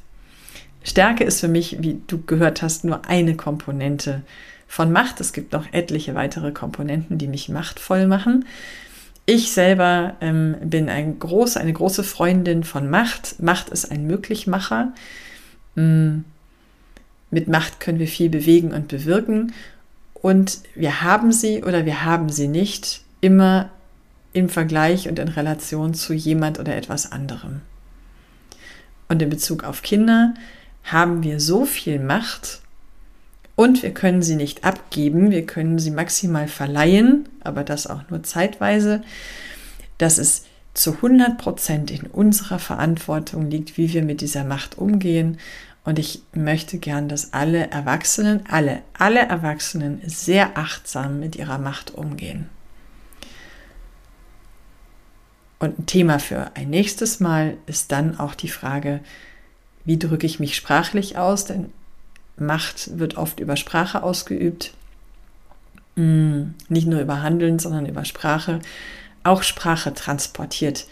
Stärke 0.83 1.23
ist 1.23 1.39
für 1.39 1.47
mich, 1.47 1.81
wie 1.81 2.01
du 2.05 2.21
gehört 2.21 2.61
hast, 2.61 2.83
nur 2.83 3.07
eine 3.07 3.35
Komponente 3.35 4.21
von 4.67 4.91
Macht. 4.91 5.19
Es 5.19 5.33
gibt 5.33 5.53
noch 5.53 5.73
etliche 5.73 6.13
weitere 6.13 6.51
Komponenten, 6.51 7.17
die 7.17 7.27
mich 7.27 7.49
machtvoll 7.49 8.05
machen. 8.05 8.45
Ich 9.25 9.51
selber 9.51 10.15
ähm, 10.21 10.55
bin 10.61 10.89
ein 10.89 11.17
groß, 11.17 11.57
eine 11.57 11.73
große 11.73 12.03
Freundin 12.03 12.63
von 12.63 12.89
Macht. 12.89 13.41
Macht 13.41 13.69
ist 13.69 13.91
ein 13.91 14.05
Möglichmacher. 14.05 14.93
Mm, 15.75 16.19
mit 17.31 17.47
Macht 17.47 17.79
können 17.79 17.99
wir 17.99 18.07
viel 18.07 18.29
bewegen 18.29 18.71
und 18.71 18.87
bewirken. 18.87 19.53
Und 20.13 20.59
wir 20.75 21.01
haben 21.01 21.31
sie 21.31 21.63
oder 21.63 21.85
wir 21.85 22.03
haben 22.03 22.29
sie 22.29 22.47
nicht 22.47 23.01
immer 23.21 23.69
im 24.33 24.49
Vergleich 24.49 25.07
und 25.07 25.17
in 25.17 25.29
Relation 25.29 25.93
zu 25.93 26.13
jemand 26.13 26.59
oder 26.59 26.75
etwas 26.75 27.11
anderem. 27.11 27.61
Und 29.07 29.21
in 29.21 29.29
Bezug 29.29 29.63
auf 29.63 29.81
Kinder 29.81 30.33
haben 30.83 31.23
wir 31.23 31.39
so 31.39 31.65
viel 31.65 31.99
Macht, 31.99 32.61
und 33.55 33.83
wir 33.83 33.93
können 33.93 34.21
sie 34.21 34.35
nicht 34.35 34.65
abgeben, 34.65 35.31
wir 35.31 35.45
können 35.45 35.79
sie 35.79 35.91
maximal 35.91 36.47
verleihen, 36.47 37.27
aber 37.45 37.63
das 37.63 37.87
auch 37.87 38.09
nur 38.09 38.23
zeitweise, 38.23 39.03
dass 39.97 40.17
es 40.17 40.45
zu 40.73 40.93
100 40.93 41.37
Prozent 41.37 41.89
in 41.89 42.07
unserer 42.07 42.59
Verantwortung 42.59 43.49
liegt, 43.49 43.77
wie 43.77 43.93
wir 43.93 44.03
mit 44.03 44.21
dieser 44.21 44.43
Macht 44.43 44.77
umgehen. 44.77 45.37
Und 45.85 45.99
ich 45.99 46.21
möchte 46.33 46.77
gern, 46.77 47.07
dass 47.07 47.33
alle 47.33 47.71
Erwachsenen, 47.71 48.43
alle, 48.49 48.81
alle 48.97 49.19
Erwachsenen 49.19 50.01
sehr 50.05 50.57
achtsam 50.57 51.19
mit 51.19 51.35
ihrer 51.35 51.59
Macht 51.59 51.91
umgehen. 51.91 52.49
Und 55.59 55.79
ein 55.79 55.85
Thema 55.85 56.19
für 56.19 56.51
ein 56.55 56.69
nächstes 56.69 57.19
Mal 57.19 57.57
ist 57.65 57.91
dann 57.91 58.19
auch 58.19 58.35
die 58.35 58.49
Frage, 58.49 58.99
wie 59.85 59.97
drücke 59.97 60.25
ich 60.25 60.39
mich 60.39 60.55
sprachlich 60.55 61.17
aus? 61.17 61.45
Denn 61.45 61.71
Macht 62.37 62.99
wird 62.99 63.15
oft 63.15 63.39
über 63.39 63.55
Sprache 63.55 64.03
ausgeübt. 64.03 64.73
Mm, 65.95 66.51
nicht 66.69 66.87
nur 66.87 66.99
über 67.01 67.21
Handeln, 67.21 67.59
sondern 67.59 67.85
über 67.85 68.05
Sprache. 68.05 68.59
Auch 69.23 69.43
Sprache 69.43 69.93
transportiert 69.93 70.85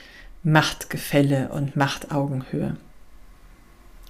Machtgefälle 0.44 1.50
und 1.50 1.76
Machtaugenhöhe. 1.76 2.78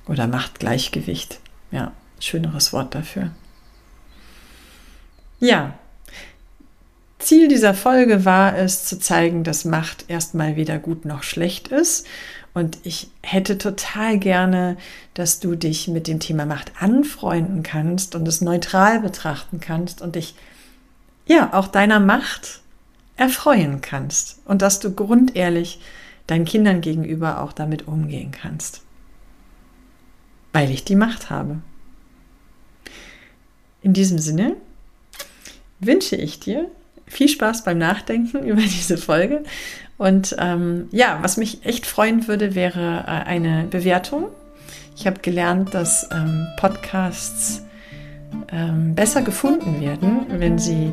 Oder 0.07 0.27
Machtgleichgewicht. 0.27 1.39
Ja, 1.71 1.91
schöneres 2.19 2.73
Wort 2.73 2.95
dafür. 2.95 3.31
Ja, 5.39 5.73
Ziel 7.23 7.47
dieser 7.47 7.73
Folge 7.73 8.25
war 8.25 8.57
es, 8.57 8.85
zu 8.85 8.99
zeigen, 8.99 9.43
dass 9.43 9.65
Macht 9.65 10.05
erstmal 10.09 10.55
weder 10.55 10.77
gut 10.77 11.05
noch 11.05 11.23
schlecht 11.23 11.69
ist. 11.69 12.05
Und 12.53 12.77
ich 12.83 13.09
hätte 13.23 13.57
total 13.57 14.19
gerne, 14.19 14.77
dass 15.13 15.39
du 15.39 15.55
dich 15.55 15.87
mit 15.87 16.07
dem 16.07 16.19
Thema 16.19 16.45
Macht 16.45 16.73
anfreunden 16.79 17.63
kannst 17.63 18.13
und 18.15 18.27
es 18.27 18.41
neutral 18.41 18.99
betrachten 18.99 19.59
kannst 19.59 20.01
und 20.01 20.15
dich 20.15 20.35
ja 21.25 21.53
auch 21.53 21.67
deiner 21.67 21.99
Macht 21.99 22.61
erfreuen 23.15 23.81
kannst 23.81 24.39
und 24.45 24.61
dass 24.61 24.79
du 24.79 24.93
grundehrlich 24.93 25.79
deinen 26.27 26.45
Kindern 26.45 26.81
gegenüber 26.81 27.41
auch 27.41 27.53
damit 27.53 27.87
umgehen 27.87 28.31
kannst. 28.31 28.81
Weil 30.51 30.69
ich 30.69 30.83
die 30.83 30.95
Macht 30.95 31.29
habe. 31.29 31.57
In 33.81 33.93
diesem 33.93 34.19
Sinne 34.19 34.55
wünsche 35.79 36.15
ich 36.15 36.39
dir 36.39 36.69
viel 37.05 37.27
Spaß 37.27 37.63
beim 37.63 37.77
Nachdenken 37.77 38.43
über 38.47 38.61
diese 38.61 38.97
Folge. 38.97 39.43
Und 39.97 40.35
ähm, 40.39 40.87
ja, 40.91 41.19
was 41.21 41.37
mich 41.37 41.65
echt 41.65 41.85
freuen 41.85 42.27
würde, 42.27 42.55
wäre 42.55 43.03
äh, 43.05 43.27
eine 43.27 43.65
Bewertung. 43.69 44.29
Ich 44.95 45.07
habe 45.07 45.19
gelernt, 45.21 45.73
dass 45.73 46.07
ähm, 46.11 46.47
Podcasts 46.57 47.63
ähm, 48.51 48.95
besser 48.95 49.21
gefunden 49.21 49.81
werden, 49.81 50.25
wenn 50.29 50.57
sie 50.57 50.91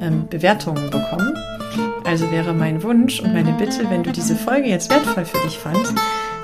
ähm, 0.00 0.26
Bewertungen 0.28 0.90
bekommen. 0.90 1.34
Also 2.04 2.30
wäre 2.30 2.52
mein 2.52 2.82
Wunsch 2.82 3.20
und 3.20 3.32
meine 3.32 3.52
Bitte, 3.52 3.88
wenn 3.90 4.02
du 4.02 4.12
diese 4.12 4.36
Folge 4.36 4.68
jetzt 4.68 4.90
wertvoll 4.90 5.24
für 5.24 5.42
dich 5.46 5.58
fandst, 5.58 5.94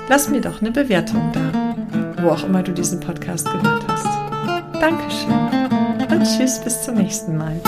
lass 0.09 0.29
mir 0.29 0.41
doch 0.41 0.61
eine 0.61 0.71
Bewertung 0.71 1.31
da, 1.31 1.75
wo 2.21 2.29
auch 2.29 2.43
immer 2.43 2.63
du 2.63 2.71
diesen 2.71 2.99
Podcast 2.99 3.49
gehört 3.51 3.83
hast. 3.87 4.07
Dankeschön 4.79 5.33
und 6.09 6.23
tschüss 6.25 6.59
bis 6.59 6.83
zum 6.83 6.95
nächsten 6.95 7.37
Mal. 7.37 7.59